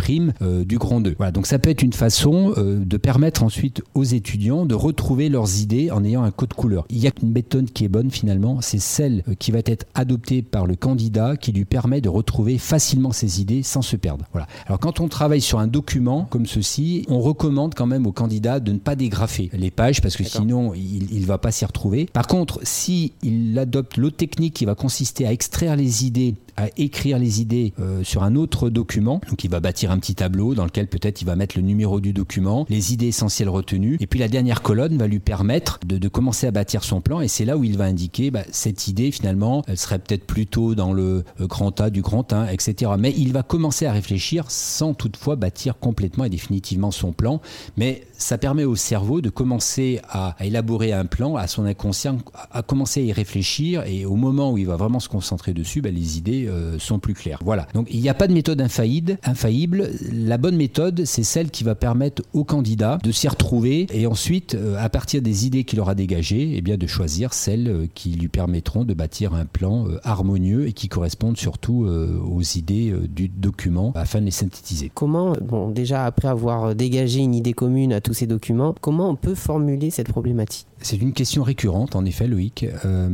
euh, 0.40 0.64
du 0.64 0.78
grand 0.78 1.00
2. 1.00 1.14
Voilà, 1.16 1.32
donc 1.32 1.46
ça 1.46 1.58
peut 1.58 1.70
être 1.70 1.82
une 1.82 1.92
façon 1.92 2.54
euh, 2.56 2.78
de 2.84 2.96
permettre 2.96 3.42
ensuite 3.42 3.82
aux 3.94 4.04
étudiants 4.04 4.66
de 4.66 4.74
retrouver 4.74 5.28
leurs 5.28 5.60
idées 5.60 5.90
en 5.90 6.04
ayant 6.04 6.22
un 6.22 6.30
code 6.30 6.54
couleur. 6.54 6.84
Il 6.90 6.98
y 6.98 7.06
a 7.06 7.10
une 7.22 7.32
méthode 7.32 7.70
qui 7.72 7.84
est 7.84 7.88
bonne 7.88 8.10
finalement, 8.10 8.60
c'est 8.60 8.78
celle 8.78 9.22
euh, 9.28 9.34
qui 9.34 9.50
va 9.50 9.58
être 9.64 9.86
adoptée 9.94 10.42
par 10.42 10.66
le 10.66 10.76
candidat 10.76 11.36
qui 11.36 11.52
lui 11.52 11.64
permet 11.64 12.00
de 12.00 12.08
retrouver 12.08 12.58
facilement 12.58 13.12
ses 13.12 13.40
idées 13.40 13.62
sans 13.62 13.82
se 13.82 13.96
perdre. 13.96 14.24
Voilà. 14.32 14.46
Alors 14.66 14.78
quand 14.78 15.00
on 15.00 15.08
travaille 15.08 15.40
sur 15.40 15.58
un 15.58 15.66
document 15.66 16.26
comme 16.30 16.46
ceci, 16.46 17.04
on 17.08 17.20
recommande 17.20 17.74
quand 17.74 17.86
même 17.86 18.06
au 18.06 18.12
candidat 18.12 18.60
de 18.60 18.72
ne 18.72 18.78
pas 18.78 18.96
dégrafer 18.96 19.50
les 19.52 19.70
pages 19.70 19.91
parce 20.00 20.16
que 20.16 20.24
sinon 20.24 20.74
il 20.74 21.20
ne 21.20 21.26
va 21.26 21.38
pas 21.38 21.52
s'y 21.52 21.64
retrouver. 21.64 22.06
Par 22.12 22.26
contre, 22.26 22.60
si 22.62 23.12
il 23.22 23.58
adopte 23.58 23.96
l'autre 23.96 24.16
technique 24.16 24.54
qui 24.54 24.64
va 24.64 24.74
consister 24.74 25.26
à 25.26 25.32
extraire 25.32 25.76
les 25.76 26.06
idées 26.06 26.34
à 26.56 26.68
écrire 26.76 27.18
les 27.18 27.40
idées 27.40 27.72
euh, 27.80 28.02
sur 28.04 28.22
un 28.22 28.36
autre 28.36 28.70
document. 28.70 29.20
Donc 29.28 29.44
il 29.44 29.50
va 29.50 29.60
bâtir 29.60 29.90
un 29.90 29.98
petit 29.98 30.14
tableau 30.14 30.54
dans 30.54 30.64
lequel 30.64 30.86
peut-être 30.86 31.22
il 31.22 31.24
va 31.24 31.36
mettre 31.36 31.56
le 31.56 31.62
numéro 31.62 32.00
du 32.00 32.12
document, 32.12 32.66
les 32.68 32.92
idées 32.92 33.08
essentielles 33.08 33.48
retenues, 33.48 33.96
et 34.00 34.06
puis 34.06 34.18
la 34.18 34.28
dernière 34.28 34.62
colonne 34.62 34.96
va 34.96 35.06
lui 35.06 35.20
permettre 35.20 35.78
de, 35.86 36.08
commencer 36.08 36.46
à 36.46 36.50
bâtir 36.50 36.84
son 36.84 37.00
plan, 37.00 37.20
et 37.20 37.28
c'est 37.28 37.44
là 37.44 37.56
où 37.56 37.64
il 37.64 37.78
va 37.78 37.84
indiquer 37.84 38.30
bah, 38.30 38.42
cette 38.50 38.88
idée 38.88 39.10
finalement, 39.10 39.62
elle 39.66 39.78
serait 39.78 39.98
peut-être 39.98 40.26
plutôt 40.26 40.74
dans 40.74 40.92
le 40.92 41.24
euh, 41.40 41.46
grand 41.46 41.80
A 41.80 41.90
du 41.90 42.02
grand 42.02 42.32
1, 42.32 42.48
etc. 42.48 42.92
Mais 42.98 43.14
il 43.16 43.32
va 43.32 43.42
commencer 43.42 43.86
à 43.86 43.92
réfléchir 43.92 44.50
sans 44.50 44.94
toutefois 44.94 45.36
bâtir 45.36 45.78
complètement 45.78 46.24
et 46.24 46.28
définitivement 46.28 46.90
son 46.90 47.12
plan, 47.12 47.40
mais 47.76 48.04
ça 48.12 48.38
permet 48.38 48.64
au 48.64 48.76
cerveau 48.76 49.20
de 49.20 49.30
commencer 49.30 50.00
à, 50.08 50.36
élaborer 50.40 50.92
un 50.92 51.06
plan, 51.06 51.36
à 51.36 51.46
son 51.46 51.64
inconscient, 51.64 52.18
à 52.50 52.62
commencer 52.62 53.00
à 53.00 53.04
y 53.04 53.12
réfléchir, 53.12 53.84
et 53.86 54.04
au 54.04 54.16
moment 54.16 54.52
où 54.52 54.58
il 54.58 54.66
va 54.66 54.76
vraiment 54.76 55.00
se 55.00 55.08
concentrer 55.08 55.52
dessus, 55.52 55.80
bah, 55.80 55.90
les 55.90 56.18
idées 56.18 56.41
euh, 56.46 56.78
sont 56.78 56.98
plus 56.98 57.14
claires. 57.14 57.38
Voilà. 57.44 57.66
Donc 57.74 57.88
il 57.90 58.00
n'y 58.00 58.08
a 58.08 58.14
pas 58.14 58.28
de 58.28 58.32
méthode 58.32 58.60
infaillible. 58.60 59.90
La 60.12 60.38
bonne 60.38 60.56
méthode, 60.56 61.04
c'est 61.04 61.22
celle 61.22 61.50
qui 61.50 61.64
va 61.64 61.74
permettre 61.74 62.22
au 62.32 62.44
candidat 62.44 62.98
de 63.02 63.12
s'y 63.12 63.28
retrouver 63.28 63.86
et 63.92 64.06
ensuite, 64.06 64.54
euh, 64.54 64.76
à 64.78 64.88
partir 64.88 65.22
des 65.22 65.46
idées 65.46 65.64
qu'il 65.64 65.80
aura 65.80 65.94
dégagées, 65.94 66.54
eh 66.56 66.60
bien, 66.60 66.76
de 66.76 66.86
choisir 66.86 67.34
celles 67.34 67.68
euh, 67.68 67.86
qui 67.94 68.10
lui 68.10 68.28
permettront 68.28 68.84
de 68.84 68.94
bâtir 68.94 69.34
un 69.34 69.44
plan 69.44 69.86
harmonieux 70.04 70.66
et 70.66 70.72
qui 70.72 70.88
correspondent 70.88 71.36
surtout 71.36 71.84
aux 71.84 72.42
idées 72.42 72.94
du 73.08 73.28
document 73.28 73.92
afin 73.94 74.20
de 74.20 74.26
les 74.26 74.30
synthétiser. 74.30 74.90
Comment, 74.94 75.32
bon, 75.40 75.70
déjà 75.70 76.04
après 76.04 76.28
avoir 76.28 76.74
dégagé 76.74 77.20
une 77.20 77.34
idée 77.34 77.52
commune 77.52 77.92
à 77.92 78.00
tous 78.00 78.14
ces 78.14 78.26
documents, 78.26 78.74
comment 78.80 79.10
on 79.10 79.16
peut 79.16 79.34
formuler 79.34 79.90
cette 79.90 80.08
problématique? 80.08 80.66
C'est 80.82 80.96
une 80.96 81.12
question 81.12 81.42
récurrente, 81.44 81.94
en 81.94 82.04
effet, 82.04 82.26
Loïc. 82.26 82.66
Euh, 82.84 83.08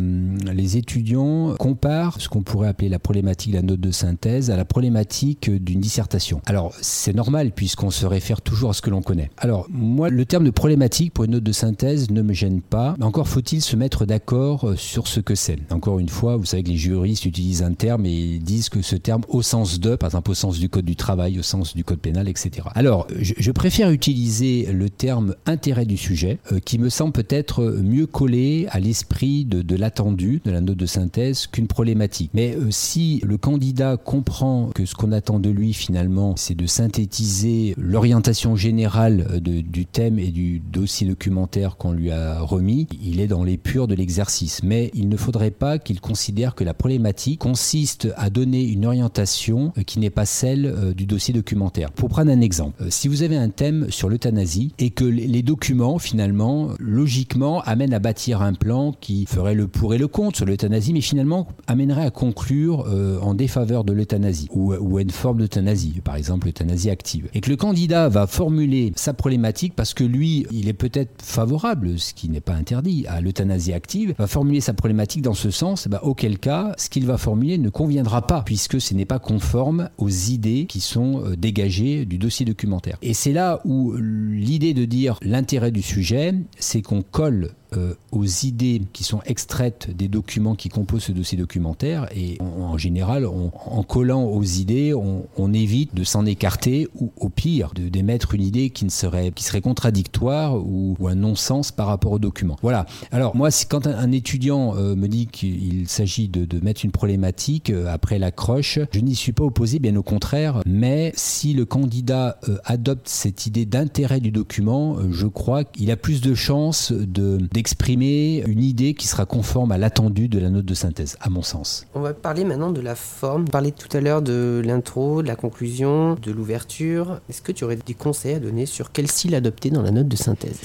les 0.52 0.76
étudiants 0.78 1.54
comparent 1.58 2.20
ce 2.20 2.28
qu'on 2.28 2.42
pourrait 2.42 2.68
appeler 2.68 2.88
la 2.88 2.99
problématique 3.18 3.50
de 3.50 3.56
la 3.56 3.62
note 3.62 3.80
de 3.80 3.90
synthèse 3.90 4.48
à 4.50 4.56
la 4.56 4.64
problématique 4.64 5.50
d'une 5.50 5.80
dissertation. 5.80 6.40
Alors, 6.46 6.72
c'est 6.80 7.12
normal 7.12 7.50
puisqu'on 7.50 7.90
se 7.90 8.06
réfère 8.06 8.40
toujours 8.40 8.70
à 8.70 8.72
ce 8.75 8.80
que 8.80 8.90
l'on 8.90 9.02
connaît. 9.02 9.30
Alors, 9.38 9.66
moi, 9.70 10.08
le 10.08 10.25
terme 10.25 10.44
de 10.44 10.50
problématique 10.50 11.12
pour 11.12 11.25
une 11.25 11.32
note 11.32 11.42
de 11.42 11.50
synthèse 11.50 12.10
ne 12.10 12.22
me 12.22 12.32
gêne 12.32 12.60
pas. 12.60 12.94
Encore 13.00 13.26
faut-il 13.26 13.60
se 13.60 13.75
mettre 13.75 14.06
d'accord 14.06 14.75
sur 14.76 15.08
ce 15.08 15.18
que 15.18 15.34
c'est. 15.34 15.58
Encore 15.72 15.98
une 15.98 16.08
fois, 16.08 16.37
vous 16.37 16.44
savez 16.44 16.62
que 16.62 16.68
les 16.68 16.76
juristes 16.76 17.25
utilisent 17.25 17.64
un 17.64 17.72
terme 17.72 18.06
et 18.06 18.38
disent 18.38 18.68
que 18.68 18.82
ce 18.82 18.94
terme, 18.94 19.22
au 19.28 19.42
sens 19.42 19.80
de, 19.80 19.96
par 19.96 20.10
exemple 20.10 20.30
au 20.30 20.34
sens 20.34 20.60
du 20.60 20.68
code 20.68 20.84
du 20.84 20.94
travail, 20.94 21.40
au 21.40 21.42
sens 21.42 21.75
du 21.75 21.82
code 21.82 21.98
pénal, 21.98 22.28
etc. 22.28 22.68
Alors, 22.76 23.08
je, 23.18 23.50
préfère 23.50 23.90
utiliser 23.90 24.68
le 24.72 24.90
terme 24.90 25.34
intérêt 25.44 25.87
du 25.87 25.96
sujet, 25.96 26.38
euh, 26.52 26.60
qui 26.60 26.78
me 26.78 26.88
semble 26.88 27.12
peut-être 27.12 27.64
mieux 27.82 28.06
collé 28.06 28.68
à 28.70 28.78
l'esprit 28.78 29.44
de, 29.44 29.75
l'attendu 29.75 30.40
de 30.44 30.52
la 30.52 30.60
note 30.60 30.76
de 30.76 30.87
synthèse 30.87 31.48
qu'une 31.48 31.66
problématique. 31.66 32.30
Mais 32.34 32.54
euh, 32.54 32.70
si 32.70 33.07
le 33.16 33.36
candidat 33.36 33.96
comprend 33.96 34.70
que 34.74 34.84
ce 34.84 34.94
qu'on 34.94 35.12
attend 35.12 35.38
de 35.38 35.50
lui 35.50 35.72
finalement, 35.72 36.34
c'est 36.36 36.54
de 36.54 36.66
synthétiser 36.66 37.74
l'orientation 37.76 38.56
générale 38.56 39.26
euh, 39.30 39.40
du 39.40 39.86
thème 39.86 40.18
et 40.18 40.28
du 40.28 40.60
dossier 40.60 41.06
documentaire 41.06 41.76
qu'on 41.76 41.92
lui 41.92 42.10
a 42.10 42.40
remis, 42.40 42.86
il 43.02 43.20
est 43.20 43.26
dans 43.26 43.44
les 43.44 43.56
purs 43.56 43.86
de 43.86 43.94
l'exercice. 43.94 44.62
Mais 44.62 44.90
il 44.94 45.08
ne 45.08 45.16
faudrait 45.16 45.50
pas 45.50 45.78
qu'il 45.78 46.00
considère 46.00 46.54
que 46.54 46.64
la 46.64 46.74
problématique 46.74 47.40
consiste 47.40 48.08
à 48.16 48.30
donner 48.30 48.64
une 48.64 48.86
orientation 48.86 49.72
euh, 49.78 49.82
qui 49.82 49.98
n'est 49.98 50.10
pas 50.10 50.26
celle 50.26 50.94
du 50.94 51.06
dossier 51.06 51.32
documentaire. 51.34 51.90
Pour 51.92 52.08
prendre 52.08 52.30
un 52.30 52.40
exemple, 52.40 52.84
si 52.90 53.08
vous 53.08 53.22
avez 53.22 53.36
un 53.36 53.48
thème 53.48 53.90
sur 53.90 54.08
l'euthanasie 54.08 54.72
et 54.78 54.90
que 54.90 55.04
les 55.04 55.42
documents 55.42 55.98
finalement, 55.98 56.70
logiquement, 56.78 57.60
amène 57.62 57.94
à 57.94 57.98
bâtir 57.98 58.42
un 58.42 58.54
plan 58.54 58.92
qui 58.92 59.26
ferait 59.26 59.54
le 59.54 59.68
pour 59.68 59.94
et 59.94 59.98
le 59.98 60.08
contre 60.08 60.38
sur 60.38 60.46
l'euthanasie, 60.46 60.92
mais 60.92 61.00
finalement 61.00 61.48
amènerait 61.66 62.06
à 62.06 62.10
conclure 62.10 62.86
euh, 62.99 63.19
en 63.21 63.35
défaveur 63.35 63.85
de 63.85 63.93
l'euthanasie 63.93 64.49
ou, 64.50 64.99
une 64.99 65.11
forme 65.11 65.38
d'euthanasie, 65.38 66.00
par 66.02 66.17
exemple 66.17 66.47
l'euthanasie 66.47 66.90
active. 66.90 67.28
Et 67.35 67.40
que 67.40 67.50
le 67.50 67.57
candidat 67.57 68.09
va 68.09 68.26
formuler 68.26 68.93
sa 68.97 69.14
problématique 69.14 69.75
parce 69.76 69.95
que 69.95 70.05
lui, 70.05 70.47
il 70.50 70.69
est 70.69 70.75
peut-être 70.75 71.23
favorable, 71.23 71.99
ce 71.99 72.14
qui 72.14 72.28
n'est 72.28 72.40
pas 72.40 72.55
interdit, 72.55 73.07
à 73.07 73.21
l'euthanasie 73.21 73.73
active, 73.73 74.14
va 74.19 74.26
formuler 74.26 74.61
sa 74.61 74.75
problématique 74.75 75.23
dans 75.23 75.35
ce 75.35 75.50
sens, 75.50 75.88
bah, 75.88 76.00
auquel 76.02 76.38
cas, 76.38 76.75
ce 76.78 76.90
qu'il 76.90 77.07
va 77.07 77.19
formuler 77.19 77.59
ne 77.59 77.69
conviendra 77.69 78.26
pas, 78.26 78.43
puisque 78.43 78.81
ce 78.81 78.95
n'est 78.95 79.05
pas 79.05 79.19
conforme 79.19 79.90
aux 79.99 80.09
idées 80.09 80.67
qui 80.67 80.81
sont 80.81 81.23
euh, 81.25 81.37
dégagées 81.37 82.05
du 82.05 82.19
dossier 82.19 82.45
documentaire. 82.45 82.99
Et 83.02 83.14
c'est 83.14 83.33
là 83.33 83.61
où 83.64 83.95
l'idée 83.97 84.75
de 84.75 84.85
dire 84.85 85.19
l'intérêt 85.23 85.71
du 85.71 85.83
sujet, 85.83 86.35
c'est 86.59 86.83
qu'on 86.83 87.02
colle 87.02 87.50
euh, 87.76 87.94
aux 88.12 88.25
idées 88.25 88.80
qui 88.94 89.04
sont 89.04 89.20
extraites 89.26 89.94
des 89.94 90.08
documents 90.08 90.54
qui 90.54 90.70
composent 90.70 91.04
ce 91.04 91.12
dossier 91.12 91.37
documentaire 91.37 92.08
et 92.16 92.38
en, 92.40 92.78
général, 92.78 93.26
en 93.26 93.82
collant 93.82 94.25
aux 94.25 94.42
idées, 94.42 94.94
on, 94.94 95.52
évite 95.52 95.94
de 95.94 96.04
s'en 96.04 96.25
écarter 96.25 96.88
ou 96.98 97.10
au 97.18 97.28
pire 97.28 97.72
d'émettre 97.75 98.34
une 98.34 98.42
idée 98.42 98.70
qui 98.70 98.84
ne 98.84 98.90
serait 98.90 99.32
qui 99.34 99.44
serait 99.44 99.60
contradictoire 99.60 100.56
ou, 100.56 100.96
un 101.08 101.14
non-sens 101.14 101.72
par 101.72 101.87
rapport 101.87 102.12
au 102.12 102.18
document. 102.18 102.56
Voilà. 102.62 102.87
Alors 103.12 103.37
moi, 103.37 103.48
quand 103.68 103.87
un, 103.87 104.12
étudiant 104.12 104.75
euh, 104.76 104.95
me 104.95 105.08
dit 105.08 105.26
qu'il 105.26 105.88
s'agit 105.88 106.28
de, 106.28 106.47
mettre 106.60 106.84
une 106.84 106.90
problématique 106.90 107.71
euh, 107.71 107.86
après 107.93 108.19
l'accroche, 108.19 108.78
je 108.93 109.00
n'y 109.00 109.14
suis 109.14 109.32
pas 109.32 109.45
opposé, 109.45 109.78
bien 109.78 109.97
au 109.97 110.02
contraire. 110.02 110.62
Mais 110.66 111.12
si 111.16 111.52
le 111.52 111.64
candidat 111.64 112.38
adopte 112.64 113.08
cette 113.08 113.47
idée 113.47 113.66
d'intérêt 113.66 114.21
du 114.21 114.30
document, 114.30 114.97
je 115.10 115.26
crois 115.26 115.64
qu'il 115.64 115.90
a 115.90 115.97
plus 115.97 116.21
de 116.21 116.34
chances 116.34 116.93
de 116.93 117.38
d'exprimer 117.58 118.44
une 118.47 118.62
idée 118.62 118.94
qui 118.94 119.08
sera 119.08 119.26
conforme 119.26 119.73
à 119.73 119.78
l'attendu 119.78 120.28
de 120.28 120.38
la 120.38 120.49
note 120.49 120.64
de 120.64 120.75
synthèse, 120.75 121.16
à 121.21 121.28
mon 121.28 121.42
sens. 121.42 121.88
On 121.92 122.00
va 122.00 122.14
parler 122.14 122.44
maintenant 122.44 122.71
de 122.71 122.80
la 122.80 122.94
forme. 122.94 123.47
On 123.49 123.50
parlait 123.50 123.73
tout 123.73 123.88
à 123.97 124.00
l'heure 124.00 124.23
de 124.23 124.62
l'intro, 124.64 125.23
de 125.23 125.26
la 125.26 125.34
conclusion, 125.34 126.14
de 126.23 126.30
l'ouverture. 126.30 127.21
Est-ce 127.28 127.42
que 127.42 127.50
tu 127.50 127.64
aurais 127.64 127.75
des 127.75 127.94
conseils 127.94 128.34
à 128.34 128.38
donner 128.38 128.64
sur 128.64 128.92
quel 128.92 129.08
style 129.08 129.34
adopter 129.34 129.71
dans 129.71 129.82
la 129.82 129.90
note 129.90 130.06
de 130.06 130.14
synthèse? 130.14 130.60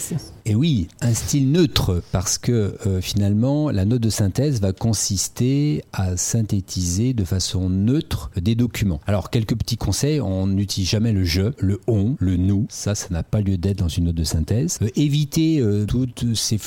Et 0.46 0.52
eh 0.52 0.56
oui, 0.56 0.88
un 1.02 1.16
style 1.16 1.52
neutre, 1.52 2.04
parce 2.12 2.38
que 2.38 2.78
euh, 2.86 3.02
finalement, 3.02 3.72
la 3.72 3.86
note 3.86 4.02
de 4.02 4.12
synthèse 4.12 4.62
va 4.62 4.72
consister 4.72 5.84
à 5.94 6.16
synthétiser 6.16 7.14
de 7.14 7.24
façon 7.24 7.72
neutre 7.72 8.30
des 8.40 8.54
documents. 8.54 9.00
Alors, 9.08 9.32
quelques 9.32 9.56
petits 9.56 9.78
conseils, 9.78 10.22
on 10.22 10.46
n'utilise 10.46 10.90
jamais 10.90 11.12
le 11.12 11.24
je, 11.24 11.54
le 11.58 11.82
on, 11.88 12.18
le 12.20 12.38
nous. 12.38 12.68
Ça, 12.70 12.94
ça 12.94 13.08
n'a 13.10 13.24
pas 13.24 13.42
lieu 13.42 13.58
d'être 13.58 13.80
dans 13.80 13.88
une 13.88 14.06
note 14.06 14.16
de 14.16 14.24
synthèse. 14.24 14.78
Euh, 14.84 14.90
éviter 14.96 15.60
euh, 15.60 15.86
toutes 15.88 16.36
ces 16.36 16.60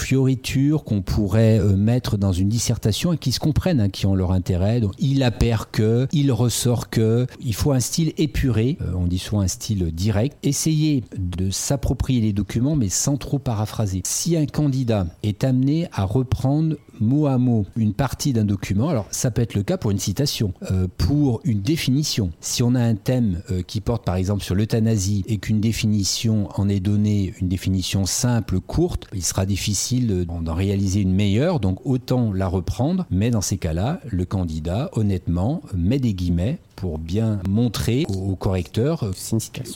qu'on 0.84 1.02
pourrait 1.02 1.58
euh, 1.58 1.76
mettre 1.76 2.16
dans 2.16 2.32
une 2.32 2.48
dissertation 2.48 3.12
et 3.12 3.18
qui 3.18 3.32
se 3.32 3.40
comprennent, 3.40 3.80
hein, 3.80 3.88
qui 3.88 4.06
ont 4.06 4.14
leur 4.14 4.32
intérêt. 4.32 4.80
Donc, 4.80 4.92
il 4.98 5.22
appert 5.22 5.70
que, 5.70 6.08
il 6.12 6.32
ressort 6.32 6.88
que. 6.90 7.26
Il 7.40 7.54
faut 7.54 7.72
un 7.72 7.80
style 7.80 8.12
épuré, 8.16 8.78
euh, 8.80 8.92
on 8.96 9.06
dit 9.06 9.18
souvent 9.18 9.42
un 9.42 9.48
style 9.48 9.92
direct. 9.92 10.36
Essayez 10.42 11.04
de 11.16 11.50
s'approprier 11.50 12.20
les 12.20 12.32
documents, 12.32 12.76
mais 12.76 12.88
sans 12.88 13.16
trop 13.16 13.38
paraphraser. 13.38 14.02
Si 14.04 14.36
un 14.36 14.46
candidat 14.46 15.06
est 15.22 15.44
amené 15.44 15.88
à 15.92 16.04
reprendre 16.04 16.76
mot 17.00 17.26
à 17.26 17.38
mot 17.38 17.66
une 17.76 17.92
partie 17.92 18.32
d'un 18.32 18.44
document, 18.44 18.88
alors 18.88 19.06
ça 19.10 19.30
peut 19.30 19.42
être 19.42 19.54
le 19.54 19.62
cas 19.62 19.76
pour 19.76 19.90
une 19.90 19.98
citation, 19.98 20.52
euh, 20.70 20.86
pour 20.96 21.40
une 21.44 21.60
définition. 21.60 22.30
Si 22.40 22.62
on 22.62 22.74
a 22.74 22.80
un 22.80 22.94
thème 22.94 23.42
qui 23.66 23.80
porte 23.80 24.04
par 24.04 24.16
exemple 24.16 24.42
sur 24.42 24.54
l'euthanasie 24.54 25.24
et 25.26 25.38
qu'une 25.38 25.60
définition 25.60 26.48
en 26.54 26.68
est 26.68 26.80
donnée, 26.80 27.34
une 27.40 27.48
définition 27.48 28.06
simple, 28.06 28.60
courte, 28.60 29.06
il 29.12 29.22
sera 29.22 29.46
difficile 29.46 30.24
d'en 30.26 30.54
réaliser 30.54 31.00
une 31.00 31.14
meilleure, 31.14 31.60
donc 31.60 31.84
autant 31.84 32.32
la 32.32 32.48
reprendre. 32.48 33.06
Mais 33.10 33.30
dans 33.30 33.40
ces 33.40 33.58
cas-là, 33.58 34.00
le 34.10 34.24
candidat, 34.24 34.90
honnêtement, 34.92 35.62
met 35.74 35.98
des 35.98 36.14
guillemets 36.14 36.58
pour 36.76 36.98
bien 36.98 37.40
montrer 37.48 38.04
au 38.08 38.36
correcteur 38.36 39.10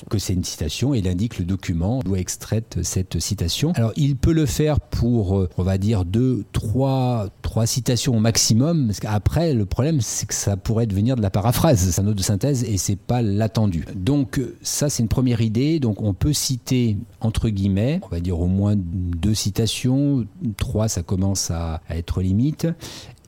que 0.09 0.19
c'est 0.19 0.35
une 0.35 0.45
citation 0.45 0.95
il 0.95 1.09
indique 1.09 1.39
le 1.39 1.45
document. 1.45 2.01
Doit 2.01 2.19
extraire 2.19 2.63
cette 2.83 3.19
citation. 3.21 3.73
Alors 3.73 3.93
il 3.97 4.17
peut 4.17 4.33
le 4.33 4.47
faire 4.47 4.81
pour, 4.81 5.39
euh, 5.39 5.49
on 5.57 5.63
va 5.63 5.79
dire, 5.79 6.05
deux, 6.05 6.45
trois, 6.53 7.29
trois 7.43 7.67
citations 7.67 8.17
au 8.17 8.21
maximum, 8.21 8.87
parce 8.87 9.01
qu'après 9.01 9.55
le 9.55 9.67
problème 9.67 10.01
c'est 10.01 10.27
que 10.27 10.35
ça 10.35 10.57
pourrait 10.57 10.87
devenir 10.87 11.17
de 11.17 11.23
la 11.23 11.31
paraphrase, 11.31 11.79
c'est 11.79 12.01
un 12.01 12.07
autre 12.07 12.17
de 12.17 12.23
synthèse 12.23 12.65
et 12.65 12.77
c'est 12.77 12.97
pas 12.97 13.23
l'attendu. 13.23 13.85
Donc 13.95 14.41
ça 14.63 14.91
c'est 14.91 15.03
une 15.03 15.09
première 15.09 15.41
idée, 15.41 15.81
donc 15.81 16.03
on 16.03 16.15
peut 16.15 16.33
citer 16.33 16.97
entre 17.21 17.49
guillemets, 17.49 18.01
on 18.03 18.09
va 18.09 18.21
dire 18.21 18.39
au 18.41 18.47
moins 18.47 18.75
deux 18.77 19.35
citations, 19.35 20.27
trois 20.57 20.89
ça 20.89 21.03
commence 21.03 21.51
à, 21.51 21.81
à 21.89 21.97
être 21.97 22.21
limite, 22.21 22.67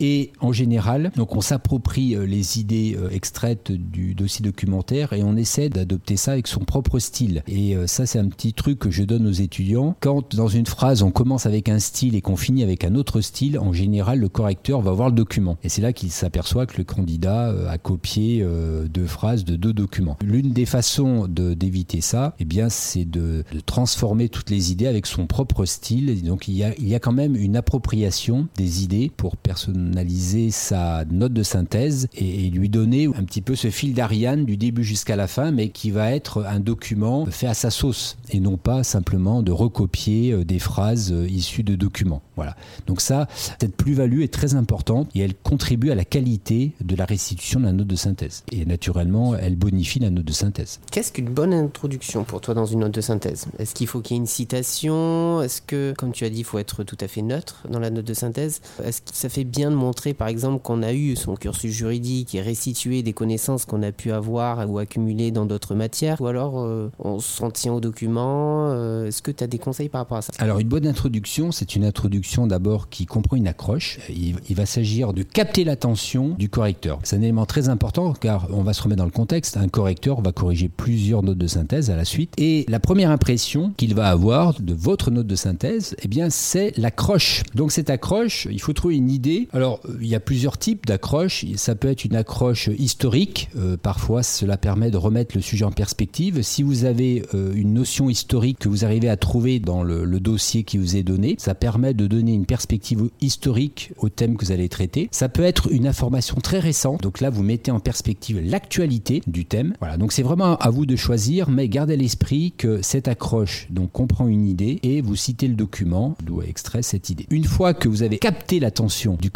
et 0.02 0.32
en 0.40 0.50
général, 0.50 1.12
donc 1.14 1.36
on 1.36 1.40
s'approprie 1.40 2.16
euh, 2.16 2.26
les 2.26 2.58
idées 2.58 2.96
euh, 2.98 3.08
extraites 3.10 3.70
du 3.70 4.16
dossier 4.16 4.44
documentaire 4.44 5.12
et 5.12 5.22
on 5.22 5.36
essaie 5.36 5.68
d'adopter 5.68 6.16
ça 6.16 6.32
avec 6.32 6.48
son 6.48 6.64
propre 6.64 6.98
style. 6.98 7.44
Et 7.46 7.76
euh, 7.76 7.86
ça, 7.86 8.04
c'est 8.04 8.18
un 8.18 8.26
petit 8.26 8.52
truc 8.52 8.80
que 8.80 8.90
je 8.90 9.04
donne 9.04 9.28
aux 9.28 9.32
étudiants. 9.32 9.94
Quand 10.00 10.34
dans 10.34 10.48
une 10.48 10.66
phrase, 10.66 11.04
on 11.04 11.12
commence 11.12 11.46
avec 11.46 11.68
un 11.68 11.78
style 11.78 12.16
et 12.16 12.20
qu'on 12.20 12.36
finit 12.36 12.64
avec 12.64 12.82
un 12.82 12.96
autre 12.96 13.20
style, 13.20 13.60
en 13.60 13.72
général, 13.72 14.18
le 14.18 14.28
correcteur 14.28 14.80
va 14.80 14.90
voir 14.90 15.08
le 15.08 15.14
document. 15.14 15.56
Et 15.62 15.68
c'est 15.68 15.82
là 15.82 15.92
qu'il 15.92 16.10
s'aperçoit 16.10 16.66
que 16.66 16.78
le 16.78 16.84
candidat 16.84 17.54
a 17.70 17.78
copié 17.78 18.44
deux 18.92 19.06
phrases 19.06 19.44
de 19.44 19.54
deux 19.54 19.72
documents. 19.72 20.16
L'une 20.24 20.50
des 20.50 20.66
façons 20.66 21.28
d'éviter 21.28 22.00
ça, 22.00 22.34
eh 22.40 22.44
bien, 22.44 22.68
c'est 22.68 23.04
de, 23.04 23.44
de, 23.52 23.60
transformer 23.60 24.28
toutes 24.28 24.50
les 24.50 24.72
idées 24.72 24.88
avec 24.88 25.06
son 25.06 25.26
propre 25.26 25.64
style. 25.64 26.22
donc, 26.24 26.48
il 26.48 26.54
y, 26.54 26.64
a, 26.64 26.74
il 26.78 26.88
y 26.88 26.94
a 26.94 26.98
quand 26.98 27.12
même 27.12 27.36
une 27.36 27.56
appropriation 27.56 28.48
des 28.56 28.82
idées 28.82 29.12
pour 29.16 29.36
personne 29.36 29.91
personnaliser 29.92 30.50
sa 30.50 31.04
note 31.10 31.34
de 31.34 31.42
synthèse 31.42 32.08
et, 32.14 32.50
lui 32.50 32.68
donner 32.68 33.06
un 33.06 33.24
petit 33.24 33.42
peu 33.42 33.54
ce 33.54 33.70
fil 33.70 33.94
d'Ariane 33.94 34.44
du 34.44 34.56
début 34.56 34.84
jusqu'à 34.84 35.16
la 35.16 35.26
fin, 35.26 35.50
mais 35.50 35.68
qui 35.68 35.90
va 35.90 36.12
être 36.12 36.44
un 36.44 36.60
document 36.60 37.26
fait 37.26 37.46
à 37.46 37.54
sa 37.54 37.70
sauce 37.70 38.16
et 38.30 38.40
non 38.40 38.56
pas 38.56 38.84
simplement 38.84 39.42
de 39.42 39.52
recopier 39.52 40.32
euh, 40.32 40.44
des 40.44 40.58
phrases 40.58 41.12
euh, 41.12 41.28
issues 41.28 41.62
de 41.62 41.76
documents. 41.76 42.22
Voilà. 42.36 42.56
Donc 42.86 43.00
ça, 43.00 43.26
cette 43.58 43.76
plus-value 43.76 44.22
est 44.22 44.32
très 44.32 44.54
importante 44.54 45.10
et 45.14 45.20
elle 45.20 45.34
contribue 45.34 45.90
à 45.90 45.94
la 45.94 46.04
qualité 46.04 46.72
de 46.82 46.96
la 46.96 47.04
restitution 47.04 47.60
de 47.60 47.66
la 47.66 47.72
note 47.72 47.86
de 47.86 47.96
synthèse. 47.96 48.44
Et 48.50 48.64
naturellement, 48.64 49.34
elle 49.36 49.56
bonifie 49.56 49.98
la 49.98 50.10
note 50.10 50.24
de 50.24 50.32
synthèse. 50.32 50.80
Qu'est-ce 50.90 51.12
qu'une 51.12 51.30
bonne 51.30 51.52
introduction 51.52 52.24
pour 52.24 52.40
toi 52.40 52.54
dans 52.54 52.66
une 52.66 52.80
note 52.80 52.94
de 52.94 53.00
synthèse? 53.00 53.46
Est-ce 53.58 53.74
qu'il 53.74 53.86
faut 53.86 54.00
qu'il 54.00 54.16
y 54.16 54.18
ait 54.18 54.22
une 54.22 54.26
citation? 54.26 55.42
Est-ce 55.42 55.60
que, 55.62 55.94
comme 55.96 56.12
tu 56.12 56.24
as 56.24 56.30
dit, 56.30 56.38
il 56.38 56.44
faut 56.44 56.58
être 56.58 56.84
tout 56.84 56.98
à 57.00 57.08
fait 57.08 57.22
neutre 57.22 57.66
dans 57.68 57.78
la 57.78 57.90
note 57.90 58.06
de 58.06 58.14
synthèse? 58.14 58.60
Est-ce 58.82 59.02
que 59.02 59.10
ça 59.12 59.28
fait 59.28 59.44
bien 59.44 59.70
de 59.70 59.76
montrer, 59.82 60.14
par 60.14 60.28
exemple, 60.28 60.62
qu'on 60.62 60.82
a 60.82 60.92
eu 60.92 61.16
son 61.16 61.34
cursus 61.34 61.72
juridique 61.72 62.34
et 62.34 62.40
restituer 62.40 63.02
des 63.02 63.12
connaissances 63.12 63.64
qu'on 63.64 63.82
a 63.82 63.92
pu 63.92 64.12
avoir 64.12 64.70
ou 64.70 64.78
accumuler 64.78 65.30
dans 65.30 65.44
d'autres 65.44 65.74
matières 65.74 66.20
Ou 66.20 66.26
alors 66.26 66.60
euh, 66.60 66.90
on 66.98 67.18
s'en 67.18 67.50
tient 67.50 67.72
au 67.72 67.80
document 67.80 68.70
euh, 68.70 69.06
Est-ce 69.06 69.22
que 69.22 69.30
tu 69.30 69.44
as 69.44 69.46
des 69.46 69.58
conseils 69.58 69.88
par 69.88 70.02
rapport 70.02 70.18
à 70.18 70.22
ça? 70.22 70.32
Alors, 70.38 70.58
une 70.58 70.68
bonne 70.68 70.86
introduction, 70.86 71.52
c'est 71.52 71.76
une 71.76 71.84
introduction 71.84 72.46
d'abord 72.46 72.88
qui 72.88 73.06
comprend 73.06 73.36
une 73.36 73.48
accroche. 73.48 73.98
Il, 74.08 74.36
va 74.54 74.66
s'agir 74.66 75.14
de 75.14 75.22
capter 75.22 75.64
l'attention 75.64 76.34
du 76.38 76.48
correcteur. 76.48 76.98
C'est 77.04 77.16
un 77.16 77.22
élément 77.22 77.46
très 77.46 77.68
important 77.68 78.12
car 78.12 78.48
on 78.52 78.62
va 78.62 78.74
se 78.74 78.82
remettre 78.82 78.98
dans 78.98 79.06
le 79.06 79.10
contexte. 79.10 79.56
Un 79.56 79.68
correcteur 79.68 80.20
va 80.20 80.32
corriger 80.32 80.68
plusieurs 80.68 81.22
notes 81.22 81.38
de 81.38 81.46
synthèse 81.46 81.90
à 81.90 81.96
la 81.96 82.04
suite 82.04 82.34
et 82.38 82.66
la 82.68 82.80
première 82.80 83.10
impression 83.10 83.72
qu'il 83.76 83.94
va 83.94 84.08
avoir 84.08 84.60
de 84.60 84.74
votre 84.74 85.10
note 85.10 85.26
de 85.26 85.34
synthèse, 85.34 85.96
eh 86.02 86.08
bien, 86.08 86.30
c'est 86.30 86.76
l'accroche. 86.76 87.42
Donc 87.54 87.72
cette 87.72 87.90
accroche, 87.90 88.46
il 88.50 88.60
faut 88.60 88.72
trouver 88.72 88.96
une 88.96 89.10
idée. 89.10 89.48
Il 90.00 90.06
y 90.06 90.14
a 90.14 90.20
plusieurs 90.20 90.58
types 90.58 90.86
d'accroches. 90.86 91.44
Ça 91.56 91.74
peut 91.74 91.88
être 91.88 92.04
une 92.04 92.16
accroche 92.16 92.68
historique. 92.78 93.48
Euh, 93.56 93.76
parfois, 93.76 94.22
cela 94.22 94.56
permet 94.56 94.90
de 94.90 94.96
remettre 94.96 95.36
le 95.36 95.42
sujet 95.42 95.64
en 95.64 95.72
perspective. 95.72 96.42
Si 96.42 96.62
vous 96.62 96.84
avez 96.84 97.24
euh, 97.34 97.52
une 97.54 97.74
notion 97.74 98.10
historique 98.10 98.58
que 98.58 98.68
vous 98.68 98.84
arrivez 98.84 99.08
à 99.08 99.16
trouver 99.16 99.58
dans 99.58 99.82
le, 99.82 100.02
dossier 100.22 100.62
qui 100.62 100.78
vous 100.78 100.96
est 100.96 101.02
donné, 101.02 101.34
ça 101.38 101.54
permet 101.54 101.94
de 101.94 102.06
donner 102.06 102.32
une 102.32 102.46
perspective 102.46 103.08
historique 103.20 103.92
au 103.98 104.08
thème 104.08 104.36
que 104.36 104.44
vous 104.44 104.52
allez 104.52 104.68
traiter. 104.68 105.08
Ça 105.10 105.28
peut 105.28 105.42
être 105.42 105.72
une 105.72 105.86
information 105.86 106.36
très 106.36 106.60
récente. 106.60 107.02
Donc 107.02 107.20
là, 107.20 107.28
vous 107.28 107.42
mettez 107.42 107.70
en 107.70 107.80
perspective 107.80 108.40
l'actualité 108.40 109.22
du 109.26 109.44
thème. 109.44 109.74
Voilà. 109.80 109.96
Donc 109.96 110.12
c'est 110.12 110.22
vraiment 110.22 110.56
à 110.56 110.70
vous 110.70 110.86
de 110.86 110.94
choisir, 110.94 111.50
mais 111.50 111.68
gardez 111.68 111.94
à 111.94 111.96
l'esprit 111.96 112.52
que 112.56 112.82
cette 112.82 113.08
accroche 113.08 113.66
donc 113.70 113.90
comprend 113.90 114.28
une 114.28 114.46
idée 114.46 114.78
et 114.82 115.00
vous 115.00 115.16
citez 115.16 115.48
le 115.48 115.54
document 115.54 116.16
d'où 116.22 116.42
est 116.42 116.48
extrait 116.48 116.82
cette 116.82 117.10
idée. 117.10 117.26
Une 117.30 117.44
fois 117.44 117.74
que 117.74 117.88
vous 117.88 118.02
avez 118.02 118.18
capté 118.18 118.60
l'attention 118.60 119.16
du 119.20 119.30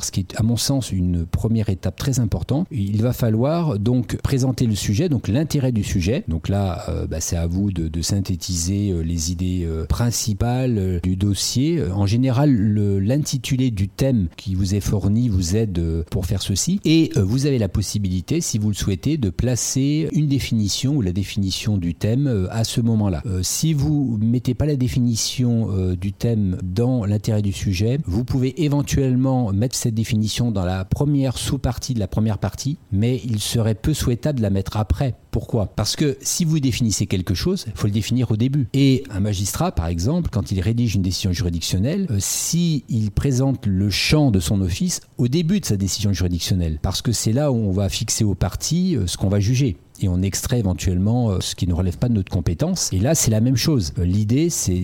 ce 0.00 0.10
qui 0.10 0.20
est 0.20 0.38
à 0.38 0.42
mon 0.42 0.56
sens 0.56 0.92
une 0.92 1.26
première 1.26 1.68
étape 1.68 1.96
très 1.96 2.20
importante, 2.20 2.66
il 2.70 3.02
va 3.02 3.12
falloir 3.12 3.78
donc 3.78 4.16
présenter 4.22 4.66
le 4.66 4.74
sujet, 4.74 5.08
donc 5.08 5.28
l'intérêt 5.28 5.72
du 5.72 5.84
sujet. 5.84 6.24
Donc 6.28 6.48
là, 6.48 6.84
euh, 6.88 7.06
bah, 7.06 7.20
c'est 7.20 7.36
à 7.36 7.46
vous 7.46 7.70
de, 7.70 8.02
synthétiser 8.02 8.90
euh, 8.90 9.00
les 9.00 9.32
idées 9.32 9.64
euh, 9.66 9.84
principales 9.84 11.00
du 11.02 11.16
dossier. 11.16 11.82
En 11.92 12.06
général, 12.06 12.50
l'intitulé 13.00 13.70
du 13.70 13.88
thème 13.88 14.28
qui 14.36 14.54
vous 14.54 14.74
est 14.74 14.80
fourni 14.80 15.28
vous 15.28 15.56
aide 15.56 16.04
pour 16.10 16.26
faire 16.26 16.42
ceci. 16.42 16.80
Et 16.84 17.10
vous 17.16 17.46
avez 17.46 17.58
la 17.58 17.68
possibilité, 17.68 18.40
si 18.40 18.58
vous 18.58 18.68
le 18.68 18.74
souhaitez, 18.74 19.16
de 19.16 19.30
placer 19.30 20.08
une 20.12 20.28
définition 20.28 20.96
ou 20.96 21.02
la 21.02 21.12
définition 21.12 21.76
du 21.76 21.94
thème 21.94 22.48
à 22.50 22.64
ce 22.64 22.80
moment-là. 22.80 23.22
Si 23.42 23.74
vous 23.74 24.18
mettez 24.20 24.54
pas 24.54 24.66
la 24.66 24.76
définition 24.76 25.94
du 25.94 26.12
thème 26.12 26.58
dans 26.62 27.04
l'intérêt 27.04 27.42
du 27.42 27.52
sujet, 27.52 27.98
vous 28.06 28.24
pouvez 28.24 28.62
éventuellement 28.64 29.52
mettre 29.58 29.76
cette 29.76 29.94
définition 29.94 30.50
dans 30.50 30.64
la 30.64 30.84
première 30.84 31.36
sous-partie 31.36 31.94
de 31.94 32.00
la 32.00 32.08
première 32.08 32.38
partie, 32.38 32.78
mais 32.92 33.20
il 33.24 33.40
serait 33.40 33.74
peu 33.74 33.92
souhaitable 33.92 34.38
de 34.38 34.42
la 34.42 34.50
mettre 34.50 34.76
après. 34.76 35.14
Pourquoi? 35.30 35.66
Parce 35.66 35.96
que 35.96 36.16
si 36.20 36.44
vous 36.44 36.58
définissez 36.60 37.06
quelque 37.06 37.34
chose, 37.34 37.64
il 37.66 37.72
faut 37.74 37.86
le 37.86 37.92
définir 37.92 38.30
au 38.30 38.36
début. 38.36 38.68
Et 38.72 39.04
un 39.10 39.20
magistrat, 39.20 39.72
par 39.72 39.86
exemple, 39.86 40.30
quand 40.30 40.50
il 40.50 40.60
rédige 40.60 40.94
une 40.94 41.02
décision 41.02 41.32
juridictionnelle, 41.32 42.06
si 42.18 42.84
il 42.88 43.10
présente 43.10 43.66
le 43.66 43.90
champ 43.90 44.30
de 44.30 44.40
son 44.40 44.60
office 44.60 45.00
au 45.18 45.28
début 45.28 45.60
de 45.60 45.66
sa 45.66 45.76
décision 45.76 46.12
juridictionnelle, 46.12 46.78
parce 46.80 47.02
que 47.02 47.12
c'est 47.12 47.32
là 47.32 47.52
où 47.52 47.56
on 47.56 47.72
va 47.72 47.88
fixer 47.88 48.24
aux 48.24 48.34
parties 48.34 48.96
euh, 48.96 49.06
ce 49.06 49.16
qu'on 49.16 49.28
va 49.28 49.40
juger 49.40 49.76
et 50.00 50.08
on 50.08 50.22
extrait 50.22 50.58
éventuellement 50.58 51.30
euh, 51.30 51.40
ce 51.40 51.54
qui 51.54 51.66
ne 51.66 51.74
relève 51.74 51.98
pas 51.98 52.08
de 52.08 52.14
notre 52.14 52.30
compétence. 52.30 52.90
Et 52.92 52.98
là, 52.98 53.14
c'est 53.14 53.30
la 53.30 53.40
même 53.40 53.56
chose. 53.56 53.92
Euh, 53.98 54.04
l'idée, 54.04 54.50
c'est 54.50 54.82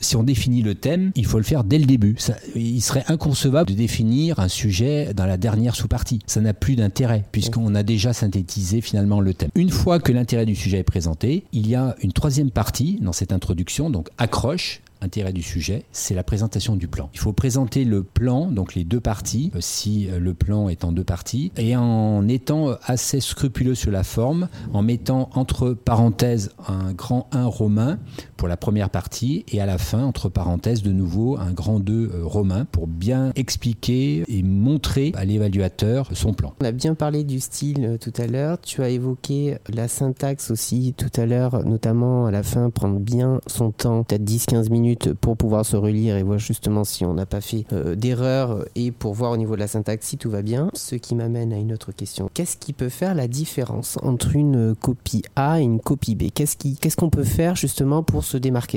si 0.00 0.16
on 0.16 0.22
définit 0.22 0.62
le 0.62 0.74
thème, 0.74 1.12
il 1.14 1.26
faut 1.26 1.38
le 1.38 1.44
faire 1.44 1.64
dès 1.64 1.78
le 1.78 1.86
début. 1.86 2.16
Il 2.54 2.80
serait 2.80 3.04
inconcevable 3.08 3.70
de 3.70 3.74
définir 3.74 4.40
un 4.40 4.48
sujet 4.48 5.12
dans 5.14 5.26
la 5.26 5.36
dernière 5.36 5.74
sous-partie. 5.74 6.20
Ça 6.26 6.40
n'a 6.40 6.54
plus 6.54 6.76
d'intérêt 6.76 7.24
puisqu'on 7.32 7.74
a 7.74 7.82
déjà 7.82 8.12
synthétisé 8.12 8.80
finalement 8.80 9.20
le 9.20 9.34
thème. 9.34 9.50
Une 9.54 9.70
fois 9.70 9.98
que 9.98 10.12
l'intérêt 10.12 10.46
du 10.46 10.54
sujet 10.54 10.78
est 10.78 10.84
présenté, 10.84 11.44
il 11.52 11.68
y 11.68 11.74
a 11.74 11.96
une 12.02 12.12
troisième 12.12 12.50
partie 12.50 12.98
dans 13.00 13.12
cette 13.12 13.32
introduction, 13.32 13.90
donc 13.90 14.08
accroche, 14.18 14.82
intérêt 15.00 15.32
du 15.32 15.42
sujet, 15.42 15.84
c'est 15.92 16.14
la 16.14 16.22
présentation 16.22 16.76
du 16.76 16.88
plan. 16.88 17.10
Il 17.14 17.20
faut 17.20 17.32
présenter 17.32 17.84
le 17.84 18.02
plan, 18.02 18.46
donc 18.50 18.74
les 18.74 18.84
deux 18.84 19.00
parties, 19.00 19.50
euh, 19.54 19.58
si 19.60 20.08
euh, 20.08 20.18
le 20.18 20.34
plan 20.34 20.68
est 20.68 20.84
en 20.84 20.92
deux 20.92 21.04
parties, 21.04 21.52
et 21.56 21.76
en 21.76 22.26
étant 22.28 22.76
assez 22.84 23.20
scrupuleux 23.20 23.74
sur 23.74 23.90
la 23.90 24.02
forme, 24.02 24.48
en 24.72 24.82
mettant 24.82 25.30
entre 25.34 25.70
parenthèses 25.72 26.52
un 26.68 26.92
grand 26.92 27.28
1 27.32 27.46
romain 27.46 27.98
pour 28.40 28.48
la 28.48 28.56
première 28.56 28.88
partie, 28.88 29.44
et 29.52 29.60
à 29.60 29.66
la 29.66 29.76
fin, 29.76 30.02
entre 30.02 30.30
parenthèses, 30.30 30.82
de 30.82 30.92
nouveau 30.92 31.36
un 31.36 31.52
grand 31.52 31.78
2 31.78 31.92
euh, 31.92 32.24
romain 32.24 32.64
pour 32.72 32.86
bien 32.86 33.32
expliquer 33.36 34.24
et 34.28 34.42
montrer 34.42 35.12
à 35.14 35.26
l'évaluateur 35.26 36.08
son 36.14 36.32
plan. 36.32 36.54
On 36.62 36.64
a 36.64 36.72
bien 36.72 36.94
parlé 36.94 37.22
du 37.22 37.38
style 37.38 37.98
tout 38.00 38.14
à 38.16 38.26
l'heure, 38.26 38.58
tu 38.58 38.82
as 38.82 38.88
évoqué 38.88 39.58
la 39.68 39.88
syntaxe 39.88 40.50
aussi 40.50 40.94
tout 40.96 41.20
à 41.20 41.26
l'heure, 41.26 41.66
notamment 41.66 42.24
à 42.24 42.30
la 42.30 42.42
fin, 42.42 42.70
prendre 42.70 42.98
bien 42.98 43.42
son 43.46 43.72
temps, 43.72 44.04
peut-être 44.04 44.24
10-15 44.24 44.70
minutes 44.70 45.12
pour 45.12 45.36
pouvoir 45.36 45.66
se 45.66 45.76
relire 45.76 46.16
et 46.16 46.22
voir 46.22 46.38
justement 46.38 46.84
si 46.84 47.04
on 47.04 47.12
n'a 47.12 47.26
pas 47.26 47.42
fait 47.42 47.66
euh, 47.74 47.94
d'erreur 47.94 48.64
et 48.74 48.90
pour 48.90 49.12
voir 49.12 49.32
au 49.32 49.36
niveau 49.36 49.54
de 49.54 49.60
la 49.60 49.68
syntaxe 49.68 50.06
si 50.06 50.16
tout 50.16 50.30
va 50.30 50.40
bien. 50.40 50.70
Ce 50.72 50.94
qui 50.94 51.14
m'amène 51.14 51.52
à 51.52 51.58
une 51.58 51.74
autre 51.74 51.92
question. 51.92 52.30
Qu'est-ce 52.32 52.56
qui 52.56 52.72
peut 52.72 52.88
faire 52.88 53.14
la 53.14 53.28
différence 53.28 53.98
entre 54.00 54.34
une 54.34 54.74
copie 54.74 55.24
A 55.36 55.60
et 55.60 55.64
une 55.64 55.78
copie 55.80 56.14
B? 56.14 56.30
Qu'est-ce 56.34 56.56
qu'on 56.56 56.88
ce 56.88 56.96
qu'on 56.96 57.10
peut 57.10 57.22
faire 57.22 57.54
justement 57.54 58.02
pour 58.02 58.24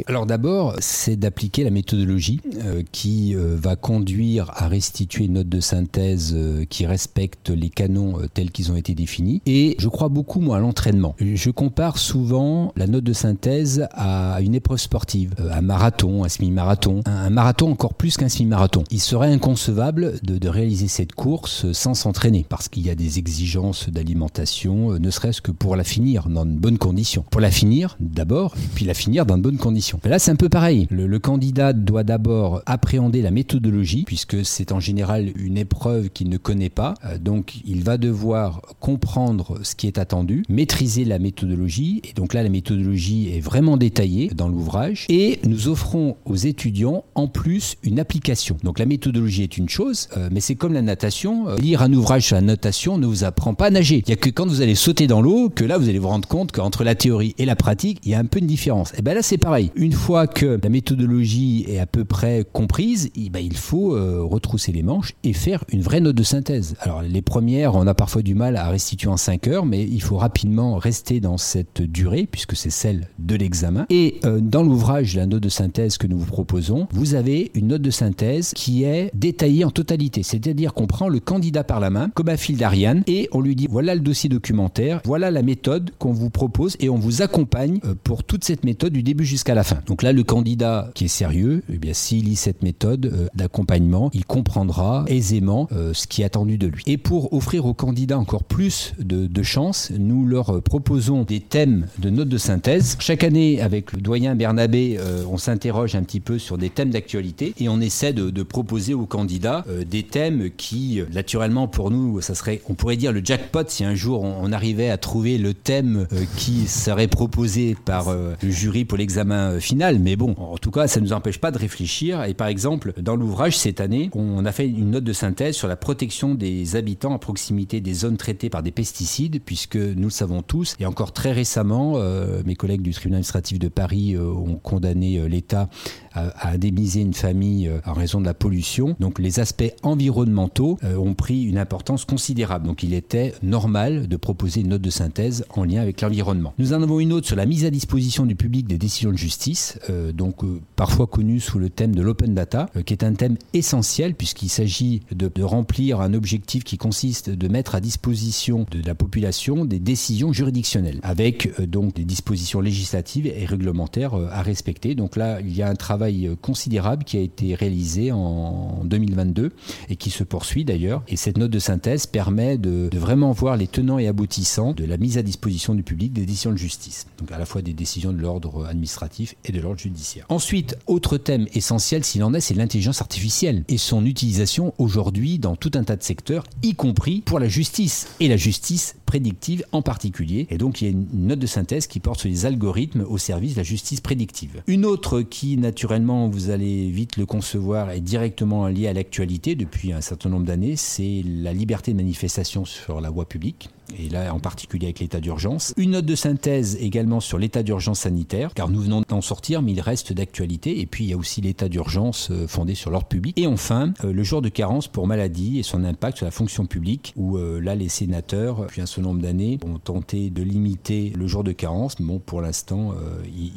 Alors 0.08 0.26
d'abord, 0.26 0.76
c'est 0.80 1.16
d'appliquer 1.16 1.64
la 1.64 1.70
méthodologie 1.70 2.42
euh, 2.64 2.84
qui 2.92 3.36
euh, 3.36 3.56
va 3.58 3.76
conduire 3.76 4.52
à 4.56 4.68
restituer 4.68 5.26
une 5.26 5.34
note 5.34 5.50
de 5.50 5.60
synthèse 5.60 6.36
qui 6.70 6.86
respecte 6.86 7.50
les 7.50 7.70
canons 7.70 8.18
tels 8.34 8.52
qu'ils 8.52 8.72
ont 8.72 8.76
été 8.76 8.94
définis. 8.94 9.42
Et 9.46 9.76
je 9.80 9.88
crois 9.88 10.10
beaucoup 10.10 10.40
moi 10.40 10.58
à 10.58 10.60
l'entraînement. 10.60 11.16
Je 11.20 11.50
compare 11.50 11.98
souvent 11.98 12.74
la 12.76 12.88
note 12.88 13.04
de 13.04 13.14
synthèse 13.14 13.88
à 13.92 14.40
une 14.42 14.56
épreuve 14.56 14.80
sportive, 14.80 15.34
un 15.52 15.62
marathon 15.62 16.24
un 16.24 16.30
semi-marathon, 16.30 17.02
un, 17.06 17.30
marathon 17.30 17.72
encore 17.72 17.94
plus 17.94 18.18
qu'un 18.18 18.30
semi-marathon. 18.30 18.84
Il 18.92 19.00
serait 19.00 19.32
inconcevable 19.32 20.20
de, 20.24 20.48
réaliser 20.48 20.88
cette 20.88 21.14
course 21.14 21.72
sans 21.72 21.96
s'entraîner, 21.96 22.46
parce 22.48 22.68
qu'il 22.68 22.86
y 22.86 22.90
a 22.90 22.96
des 22.96 23.18
exigences 23.18 23.90
d'alimentation, 23.90 24.92
euh, 24.92 25.00
ne 25.00 25.10
serait-ce 25.10 25.42
que 25.42 25.52
pour 25.52 25.76
la 25.76 25.84
finir 25.84 26.30
dans 26.30 26.46
de 26.46 26.52
bonnes 26.52 26.78
conditions. 26.78 27.26
Pour 27.32 27.42
la 27.42 27.50
finir 27.50 27.96
d'abord, 28.00 28.54
puis 28.76 28.86
la 28.86 28.94
finir 28.94 29.26
dans 29.26 29.38
de 29.38 29.42
bonnes 29.44 29.58
conditions. 29.58 30.00
là, 30.04 30.18
c'est 30.18 30.32
un 30.32 30.36
peu 30.36 30.50
pareil. 30.50 30.88
Le, 30.90 31.20
candidat 31.20 31.74
doit 31.74 32.04
d'abord 32.04 32.64
appréhender 32.66 33.22
la 33.22 33.32
méthodologie, 33.32 34.04
puisque 34.06 34.44
c'est 34.44 34.72
en 34.72 34.80
général 34.80 35.32
une 35.38 35.58
épreuve 35.58 36.10
qu'il 36.10 36.30
ne 36.30 36.38
connaît 36.38 36.70
pas. 36.70 36.96
Euh, 37.06 37.18
donc, 37.20 37.62
il 37.66 37.84
va 37.84 37.98
devoir 37.98 38.62
comprendre 38.80 39.60
ce 39.64 39.76
qui 39.76 39.88
est 39.88 40.00
attendu, 40.00 40.44
maîtriser 40.50 41.06
la 41.06 41.20
méthodologie. 41.20 42.02
Et 42.04 42.14
donc 42.14 42.34
là, 42.34 42.42
la 42.42 42.50
méthodologie 42.50 43.30
est 43.36 43.40
vraiment 43.40 43.78
détaillée 43.78 44.30
dans 44.30 44.48
l'ouvrage. 44.48 45.06
Et 45.10 45.40
nous 45.46 45.68
offrons 45.68 46.16
aux 46.26 46.36
étudiants 46.36 47.04
en 47.16 47.28
plus 47.28 47.76
une 47.84 48.00
application. 48.00 48.58
Donc 48.64 48.80
la 48.80 48.86
méthodologie 48.86 49.44
est 49.44 49.58
une 49.58 49.70
chose, 49.70 50.08
euh, 50.18 50.30
mais 50.32 50.40
c'est 50.40 50.56
comme 50.56 50.74
la 50.74 50.82
natation. 50.82 51.50
Euh, 51.50 51.58
lire 51.58 51.82
un 51.82 51.92
ouvrage 51.94 52.28
sur 52.28 52.36
la 52.36 52.42
natation 52.42 52.98
ne 52.98 53.06
vous 53.06 53.24
apprend 53.24 53.54
pas 53.54 53.66
à 53.66 53.70
nager. 53.70 54.04
Il 54.06 54.10
n'y 54.10 54.14
a 54.14 54.18
que 54.18 54.30
quand 54.30 54.48
vous 54.48 54.62
allez 54.62 54.76
sauter 54.76 55.08
dans 55.08 55.22
l'eau 55.22 55.50
que 55.50 55.66
là 55.66 55.78
vous 55.78 55.90
allez 55.90 56.00
vous 56.00 56.08
rendre 56.08 56.28
compte 56.28 56.52
qu'entre 56.52 56.84
la 56.84 56.96
théorie 56.96 57.36
et 57.38 57.46
la 57.46 57.56
pratique, 57.56 58.00
il 58.04 58.12
y 58.12 58.16
a 58.16 58.20
un 58.20 58.26
peu 58.26 58.40
de 58.40 58.46
différence. 58.46 58.94
Et 58.98 59.02
bien 59.02 59.14
là 59.14 59.22
c'est 59.22 59.33
pareil. 59.38 59.72
Une 59.76 59.94
fois 59.94 60.28
que 60.28 60.60
la 60.62 60.70
méthodologie 60.70 61.66
est 61.68 61.80
à 61.80 61.86
peu 61.86 62.06
près 62.06 62.46
comprise, 62.52 63.10
et 63.16 63.30
ben, 63.30 63.40
il 63.40 63.58
faut 63.58 63.96
euh, 63.96 64.22
retrousser 64.24 64.72
les 64.72 64.84
manches 64.84 65.14
et 65.24 65.34
faire 65.34 65.64
une 65.70 65.82
vraie 65.82 66.02
note 66.02 66.16
de 66.16 66.24
synthèse. 66.24 66.76
Alors 66.80 67.02
les 67.02 67.22
premières, 67.22 67.76
on 67.76 67.88
a 67.88 67.94
parfois 67.94 68.22
du 68.22 68.36
mal 68.36 68.56
à 68.58 68.70
restituer 68.70 69.10
en 69.10 69.18
5 69.18 69.48
heures, 69.48 69.66
mais 69.66 69.84
il 69.84 70.02
faut 70.02 70.18
rapidement 70.18 70.76
rester 70.76 71.20
dans 71.20 71.38
cette 71.38 71.82
durée 71.82 72.28
puisque 72.30 72.56
c'est 72.56 72.70
celle 72.70 73.08
de 73.20 73.36
l'examen. 73.36 73.86
Et 73.90 74.20
dans 74.42 74.64
l'ouvrage, 74.64 75.16
la 75.16 75.26
note 75.26 75.44
de 75.44 75.50
synthèse, 75.50 75.98
que 75.98 76.08
nous 76.08 76.18
vous 76.18 76.26
proposons, 76.26 76.88
vous 76.92 77.16
avez 77.16 77.52
une 77.54 77.68
note 77.68 77.82
de 77.82 77.92
synthèse 77.92 78.54
qui 78.54 78.84
est 78.84 79.12
détaillée 79.14 79.66
en 79.66 79.72
totalité. 79.72 80.24
C'est-à-dire 80.24 80.74
qu'on 80.74 80.88
prend 80.88 81.10
le 81.10 81.20
candidat 81.20 81.64
par 81.64 81.80
la 81.80 81.90
main, 81.90 82.10
comme 82.14 82.30
un 82.30 82.38
fil 82.38 82.58
d'Ariane, 82.58 83.04
et 83.08 83.28
on 83.32 83.42
lui 83.42 83.56
dit 83.56 83.68
voilà 83.70 83.96
le 83.96 84.02
dossier 84.02 84.30
documentaire, 84.30 85.02
voilà 85.06 85.32
la 85.32 85.42
méthode 85.42 85.92
qu'on 86.00 86.14
vous 86.14 86.30
propose, 86.30 86.76
et 86.80 86.90
on 86.90 86.98
vous 86.98 87.22
accompagne 87.22 87.80
euh, 87.86 87.96
pour 88.04 88.24
toute 88.24 88.44
cette 88.44 88.64
méthode 88.64 88.94
du 88.94 89.04
début 89.04 89.23
jusqu'à 89.26 89.56
la 89.56 89.64
fin. 89.64 89.80
Donc 89.86 90.04
là, 90.04 90.12
le 90.12 90.24
candidat 90.24 90.90
qui 90.94 91.06
est 91.06 91.10
sérieux, 91.10 91.64
eh 91.70 91.78
bien, 91.78 91.94
s'il 91.94 92.26
lit 92.26 92.36
cette 92.36 92.64
méthode 92.64 93.06
euh, 93.06 93.28
d'accompagnement, 93.36 94.10
il 94.14 94.26
comprendra 94.26 95.06
aisément 95.08 95.68
euh, 95.72 95.94
ce 95.94 96.08
qui 96.08 96.22
est 96.22 96.26
attendu 96.26 96.58
de 96.58 96.68
lui. 96.68 96.84
Et 96.86 96.98
pour 96.98 97.34
offrir 97.34 97.66
aux 97.66 97.74
candidats 97.74 98.20
encore 98.20 98.44
plus 98.44 98.94
de, 99.00 99.28
de 99.28 99.44
chances, 99.44 99.92
nous 99.98 100.26
leur 100.26 100.62
proposons 100.62 101.24
des 101.24 101.40
thèmes 101.40 101.88
de 102.00 102.10
notes 102.10 102.30
de 102.30 102.38
synthèse. 102.38 102.98
Chaque 103.00 103.24
année, 103.24 103.62
avec 103.62 103.94
le 103.94 104.02
doyen 104.02 104.36
Bernabé, 104.36 104.98
euh, 105.00 105.24
on 105.30 105.38
s'interroge 105.38 105.96
un 105.96 106.04
petit 106.04 106.20
peu 106.20 106.40
sur 106.40 106.58
des 106.58 106.70
thèmes 106.70 106.90
d'actualité 106.90 107.54
et 107.60 107.70
on 107.70 107.80
essaie 107.80 108.14
de, 108.14 108.44
proposer 108.44 108.94
aux 108.94 109.06
candidats 109.06 109.66
des 109.90 110.04
thèmes 110.04 110.50
qui, 110.58 111.02
naturellement, 111.14 111.68
pour 111.70 111.92
nous, 111.92 112.20
ça 112.20 112.36
serait, 112.36 112.62
on 112.68 112.74
pourrait 112.74 112.98
dire 112.98 113.14
le 113.14 113.22
jackpot 113.24 113.64
si 113.68 113.86
un 113.86 113.96
jour 113.96 114.22
on, 114.22 114.36
on 114.42 114.52
arrivait 114.52 114.90
à 114.90 114.98
trouver 114.98 115.38
le 115.38 115.54
thème 115.54 116.08
qui 116.36 116.68
serait 116.68 117.08
proposé 117.08 117.76
par 117.86 118.14
le 118.14 118.36
jury 118.50 118.84
pour 118.84 118.98
l'examen 119.04 119.60
final. 119.60 120.00
Mais 120.00 120.16
bon, 120.16 120.36
en 120.38 120.58
tout 120.58 120.72
cas, 120.72 120.88
ça 120.88 121.00
ne 121.00 121.06
nous 121.06 121.14
empêche 121.14 121.40
pas 121.40 121.52
de 121.52 121.58
réfléchir. 121.58 122.24
Et 122.24 122.34
par 122.34 122.48
exemple, 122.48 122.94
dans 123.02 123.16
l'ouvrage 123.16 123.58
cette 123.58 123.82
année, 123.82 124.10
on 124.14 124.46
a 124.46 124.52
fait 124.52 124.68
une 124.68 124.92
note 124.92 125.04
de 125.04 125.14
synthèse 125.14 125.56
sur 125.56 125.68
la 125.68 125.76
protection 125.76 126.36
des 126.36 126.76
habitants 126.76 127.14
à 127.14 127.20
proximité 127.20 127.82
des 127.82 127.94
zones 127.94 128.18
traitées 128.18 128.50
par 128.50 128.64
des 128.64 128.72
pesticides, 128.72 129.42
puisque 129.44 129.76
nous 129.76 130.06
le 130.06 130.10
savons 130.10 130.42
tous, 130.42 130.76
et 130.80 130.86
encore 130.86 131.12
très 131.12 131.32
récemment, 131.32 131.94
euh, 131.98 132.42
mes 132.46 132.56
collègues 132.56 132.82
du 132.82 132.92
tribunal 132.92 133.18
administratif 133.18 133.60
de 133.60 133.68
Paris 133.68 134.16
euh, 134.16 134.24
ont 134.24 134.56
condamné 134.56 135.18
euh, 135.18 135.28
l'État 135.28 135.70
à, 136.14 136.52
indemniser 136.52 137.02
une 137.02 137.14
famille 137.14 137.72
en 137.86 137.94
raison 137.94 138.20
de 138.20 138.26
la 138.26 138.34
pollution. 138.34 138.96
Donc 139.00 139.20
les 139.20 139.40
aspects 139.40 139.74
environnementaux 139.84 140.78
ont 140.84 141.14
pris 141.14 141.44
une 141.44 141.58
importance 141.58 142.06
considérable. 142.06 142.68
Donc 142.68 142.84
il 142.84 142.94
était 142.94 143.34
normal 143.42 144.08
de 144.08 144.18
proposer 144.18 144.62
une 144.62 144.70
note 144.70 144.82
de 144.82 144.90
synthèse 144.90 145.46
en 145.50 145.64
lien 145.64 145.82
avec 145.82 146.02
l'environnement. 146.02 146.54
Nous 146.58 146.74
en 146.74 146.82
avons 146.82 147.00
une 147.00 147.14
autre 147.14 147.28
sur 147.28 147.36
la 147.36 147.46
mise 147.46 147.66
à 147.66 147.70
disposition 147.70 148.26
du 148.26 148.36
public 148.36 148.68
des 148.68 148.78
décisions 148.78 149.12
de 149.12 149.18
justice, 149.18 149.80
donc 150.14 150.42
parfois 150.76 151.08
connue 151.08 151.40
sous 151.40 151.60
le 151.60 151.70
thème 151.70 151.96
de 151.96 152.02
l'open 152.02 152.34
data, 152.34 152.70
qui 152.86 152.94
est 152.94 153.04
un 153.04 153.14
thème 153.14 153.38
essentiel 153.54 154.16
puisqu'il 154.16 154.50
s'agit 154.50 155.02
de, 155.12 155.30
de, 155.34 155.44
remplir 155.44 156.02
un 156.02 156.14
objectif 156.14 156.64
qui 156.64 156.78
consiste 156.78 157.30
de 157.30 157.48
mettre 157.48 157.76
à 157.76 157.82
disposition 157.82 158.66
de 158.72 158.86
la 158.86 158.96
population 158.96 159.66
des 159.66 159.80
décisions 159.80 160.34
juridictionnelles, 160.34 161.00
avec 161.04 161.48
euh, 161.60 161.68
donc 161.68 161.94
des 161.94 162.06
dispositions 162.06 162.62
législatives 162.62 163.28
et 163.28 163.46
réglementaires 163.46 164.14
euh, 164.16 164.28
à 164.32 164.42
respecter. 164.42 164.96
Donc 164.96 165.16
là, 165.16 165.40
il 165.42 165.56
y 165.56 165.62
a 165.62 165.70
un 165.70 165.76
travail 165.76 166.03
euh, 166.12 166.36
considérable 166.36 167.04
qui 167.04 167.18
a 167.18 167.22
été 167.22 167.56
réalisé 167.56 168.12
en 168.12 168.82
2022 168.86 169.52
et 169.90 169.96
qui 169.96 170.10
se 170.10 170.24
poursuit 170.24 170.66
d'ailleurs. 170.66 171.04
Et 171.08 171.16
cette 171.16 171.38
note 171.38 171.52
de 171.52 171.60
synthèse 171.60 172.06
permet 172.06 172.58
de, 172.58 172.90
de 172.90 172.98
vraiment 172.98 173.32
voir 173.32 173.58
les 173.58 173.68
tenants 173.68 174.00
et 174.00 174.08
aboutissants 174.08 174.74
de 174.74 174.86
la 174.86 174.98
mise 174.98 175.18
à 175.18 175.22
disposition 175.22 175.76
du 175.76 175.84
public 175.84 176.14
des 176.14 176.26
décisions 176.26 176.52
de 176.52 176.58
justice, 176.58 177.08
donc 177.20 177.32
à 177.32 177.38
la 177.38 177.46
fois 177.46 177.62
des 177.62 177.74
décisions 177.74 178.14
de 178.14 178.20
l'ordre 178.20 178.66
administratif 178.66 179.36
et 179.46 179.52
de 179.52 179.60
l'ordre 179.60 179.80
judiciaire. 179.80 180.26
Ensuite, 180.30 180.78
autre 180.88 181.18
thème 181.18 181.48
essentiel 181.54 182.04
s'il 182.04 182.24
en 182.24 182.34
est, 182.34 182.42
c'est 182.42 182.54
l'intelligence 182.54 183.02
artificielle 183.02 183.64
et 183.68 183.78
son 183.78 184.06
utilisation 184.06 184.74
aujourd'hui 184.78 185.40
dans 185.40 185.56
tout 185.56 185.72
un 185.76 185.84
tas 185.84 185.96
de 185.96 186.04
secteurs, 186.04 186.44
y 186.62 186.76
compris 186.76 187.22
pour 187.22 187.40
la 187.40 187.48
justice. 187.48 188.08
Et 188.20 188.28
la 188.28 188.38
justice 188.38 188.96
prédictive 189.06 189.64
en 189.72 189.82
particulier. 189.82 190.48
Et 190.50 190.58
donc 190.58 190.82
il 190.82 190.86
y 190.86 190.88
a 190.88 190.92
une 190.92 191.08
note 191.14 191.40
de 191.40 191.46
synthèse 191.46 191.86
qui 191.86 192.00
porte 192.00 192.20
sur 192.20 192.30
les 192.30 192.46
algorithmes 192.46 193.06
au 193.08 193.18
service 193.18 193.54
de 193.54 193.60
la 193.60 193.64
justice 193.64 194.02
prédictive. 194.02 194.64
Une 194.68 194.86
autre 194.86 195.22
qui, 195.22 195.58
naturellement, 195.58 195.93
vous 196.00 196.50
allez 196.50 196.90
vite 196.90 197.18
le 197.18 197.26
concevoir, 197.26 197.92
est 197.92 198.02
directement 198.02 198.68
liée 198.68 198.88
à 198.88 198.94
l'actualité 198.94 199.56
depuis 199.56 199.94
un 199.94 200.02
certain 200.02 200.30
nombre 200.30 200.46
d'années, 200.46 200.76
c'est 200.76 201.24
la 201.26 201.54
liberté 201.54 201.92
de 201.92 201.98
manifestation 201.98 202.66
sur 202.66 203.00
la 203.02 203.10
voie 203.10 203.26
publique 203.26 203.70
et 203.98 204.10
là 204.10 204.34
en 204.34 204.40
particulier 204.40 204.88
avec 204.88 205.00
l'état 205.00 205.20
d'urgence. 205.20 205.74
Une 205.78 205.92
note 205.92 206.06
de 206.06 206.16
synthèse 206.16 206.78
également 206.80 207.20
sur 207.20 207.38
l'état 207.38 207.64
d'urgence 207.64 208.02
sanitaire, 208.02 208.54
car 208.54 208.70
nous 208.70 208.82
venons 208.82 209.04
d'en 209.08 209.22
sortir, 209.22 209.62
mais 209.62 209.74
il 209.74 209.82
reste 209.82 210.14
d'actualité. 210.14 210.80
Et 210.80 210.86
puis 210.86 211.06
il 211.06 211.10
y 211.10 211.14
a 211.14 211.18
aussi 211.18 211.42
l'état 211.42 211.70
d'urgence 211.70 212.30
euh, 212.32 212.48
fondé 212.48 212.76
sur 212.76 212.92
l'ordre 212.92 213.08
public. 213.08 213.38
Et 213.38 213.48
enfin, 213.48 213.94
euh, 214.04 214.14
le 214.14 214.24
jour 214.24 214.42
de 214.42 214.50
carence 214.50 214.88
pour 214.88 215.08
maladie 215.08 215.60
et 215.60 215.64
son 215.64 215.84
impact 215.84 216.18
sur 216.18 216.26
la 216.26 216.32
fonction 216.32 216.66
publique, 216.66 217.14
où 217.16 217.38
euh, 217.38 217.60
là 217.60 217.76
les 217.76 217.90
sénateurs, 217.90 218.62
depuis 218.62 218.82
un 218.82 218.86
certain 218.86 219.04
nombre 219.04 219.22
d'années, 219.22 219.60
ont 219.66 219.80
tenté 219.80 220.30
de 220.30 220.44
limiter 220.44 221.14
le 221.16 221.28
jour 221.28 221.44
de 221.44 221.52
carence. 221.52 221.96
Bon, 222.00 222.20
pour 222.20 222.42
l'instant, 222.42 222.94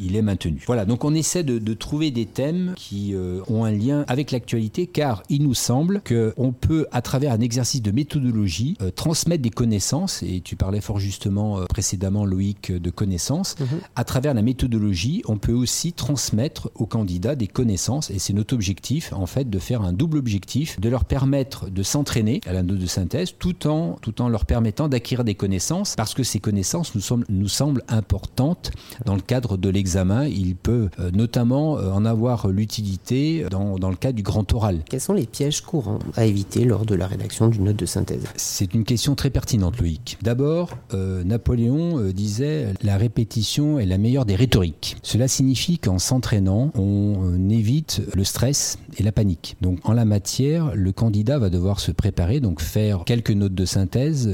il, 0.01 0.17
est 0.17 0.23
maintenu. 0.23 0.63
Voilà, 0.67 0.85
donc 0.85 1.05
on 1.05 1.15
essaie 1.15 1.43
de 1.43 1.75
trouver 1.75 2.11
des 2.11 2.27
thèmes 2.27 2.75
qui 2.77 3.15
ont 3.49 3.65
un 3.65 3.71
lien 3.71 4.05
avec 4.09 4.31
l'actualité, 4.31 4.87
car 4.87 5.23
il 5.29 5.43
nous 5.43 5.55
semble 5.55 6.01
qu'on 6.03 6.53
peut, 6.53 6.87
à 6.93 7.03
travers 7.03 7.33
un 7.33 7.41
exercice 7.41 7.83
de 7.83 7.91
méthodologie, 7.91 8.77
transmettre 8.95 9.43
des 9.43 9.51
connaissances 9.51 10.23
et 10.27 10.41
tu 10.41 10.57
parlais 10.57 10.81
fort 10.81 10.99
justement 10.99 11.59
euh, 11.59 11.65
précédemment, 11.67 12.25
Loïc, 12.25 12.73
de 12.73 12.91
connaissances. 12.91 13.57
Mhm. 13.61 13.81
À 13.95 14.05
travers 14.05 14.35
la 14.35 14.43
méthodologie, 14.43 15.23
on 15.27 15.39
peut 15.39 15.53
aussi 15.53 15.93
transmettre 15.93 16.71
aux 16.75 16.87
candidats 16.87 17.35
des 17.35 17.47
connaissances, 17.47 18.11
et 18.11 18.19
c'est 18.19 18.33
notre 18.33 18.55
objectif, 18.55 19.13
en 19.13 19.27
fait, 19.27 19.49
de 19.49 19.59
faire 19.59 19.83
un 19.83 19.93
double 19.93 20.19
objectif, 20.19 20.81
de 20.81 20.89
leur 20.89 21.05
permettre 21.05 21.71
de 21.71 21.83
s'entraîner 21.83 22.41
à 22.47 22.53
la 22.53 22.63
note 22.63 22.79
de 22.79 22.87
synthèse, 22.87 23.35
tout 23.39 23.67
en, 23.67 23.97
tout 24.01 24.21
en 24.23 24.29
leur 24.29 24.45
permettant 24.45 24.89
d'acquérir 24.89 25.25
des 25.25 25.35
connaissances, 25.35 25.95
parce 25.97 26.15
que 26.15 26.23
ces 26.23 26.41
connaissances 26.41 26.95
nous 26.95 27.01
semblent, 27.01 27.27
nous 27.29 27.49
semblent 27.49 27.83
importantes 27.89 28.73
dans 29.05 29.15
le 29.15 29.21
cadre 29.21 29.57
de 29.57 29.69
l'examen. 29.69 30.27
Il 30.27 30.57
peut 30.57 30.89
euh, 30.99 31.11
notamment 31.13 31.79
euh, 31.79 31.91
en 31.91 32.05
avoir 32.05 32.49
l'utilité 32.49 33.47
dans, 33.51 33.79
dans 33.79 33.91
le 33.91 33.97
cadre 33.97 34.17
du 34.17 34.23
grand 34.23 34.53
oral. 34.53 34.83
Quels 34.89 35.01
sont 35.01 35.13
les 35.13 35.27
pièges 35.27 35.61
courants 35.61 35.99
à 36.17 36.25
éviter 36.25 36.65
lors 36.65 36.87
de 36.87 36.95
la 36.95 37.07
rédaction 37.07 37.49
d'une 37.49 37.65
note 37.65 37.77
de 37.77 37.87
synthèse? 37.87 38.25
C'est 38.37 38.75
une 38.75 38.85
question 38.85 39.15
très 39.15 39.31
pertinente, 39.31 39.79
Loïc. 39.79 40.06
D'abord, 40.23 40.71
euh, 40.95 41.25
Napoléon 41.25 41.99
euh, 41.99 42.13
disait 42.13 42.75
la 42.83 42.97
répétition 42.97 43.79
est 43.79 43.87
la 43.87 43.99
meilleure 43.99 44.25
des 44.25 44.37
rhétoriques. 44.37 44.97
Cela 45.03 45.29
signifie 45.29 45.79
qu'en 45.79 45.99
s'entraînant, 45.99 46.71
on 46.75 47.33
euh, 47.33 47.49
évite 47.51 48.03
le 48.15 48.25
stress 48.25 48.79
et 48.99 49.03
la 49.03 49.13
panique. 49.13 49.57
Donc 49.61 49.79
en 49.85 49.93
la 49.93 50.05
matière, 50.05 50.75
le 50.75 50.93
candidat 50.93 51.39
va 51.39 51.51
devoir 51.51 51.81
se 51.81 51.91
préparer, 51.91 52.41
donc 52.41 52.61
faire 52.61 53.05
quelques 53.05 53.31
notes 53.31 53.55
de 53.55 53.65
synthèse, 53.65 54.31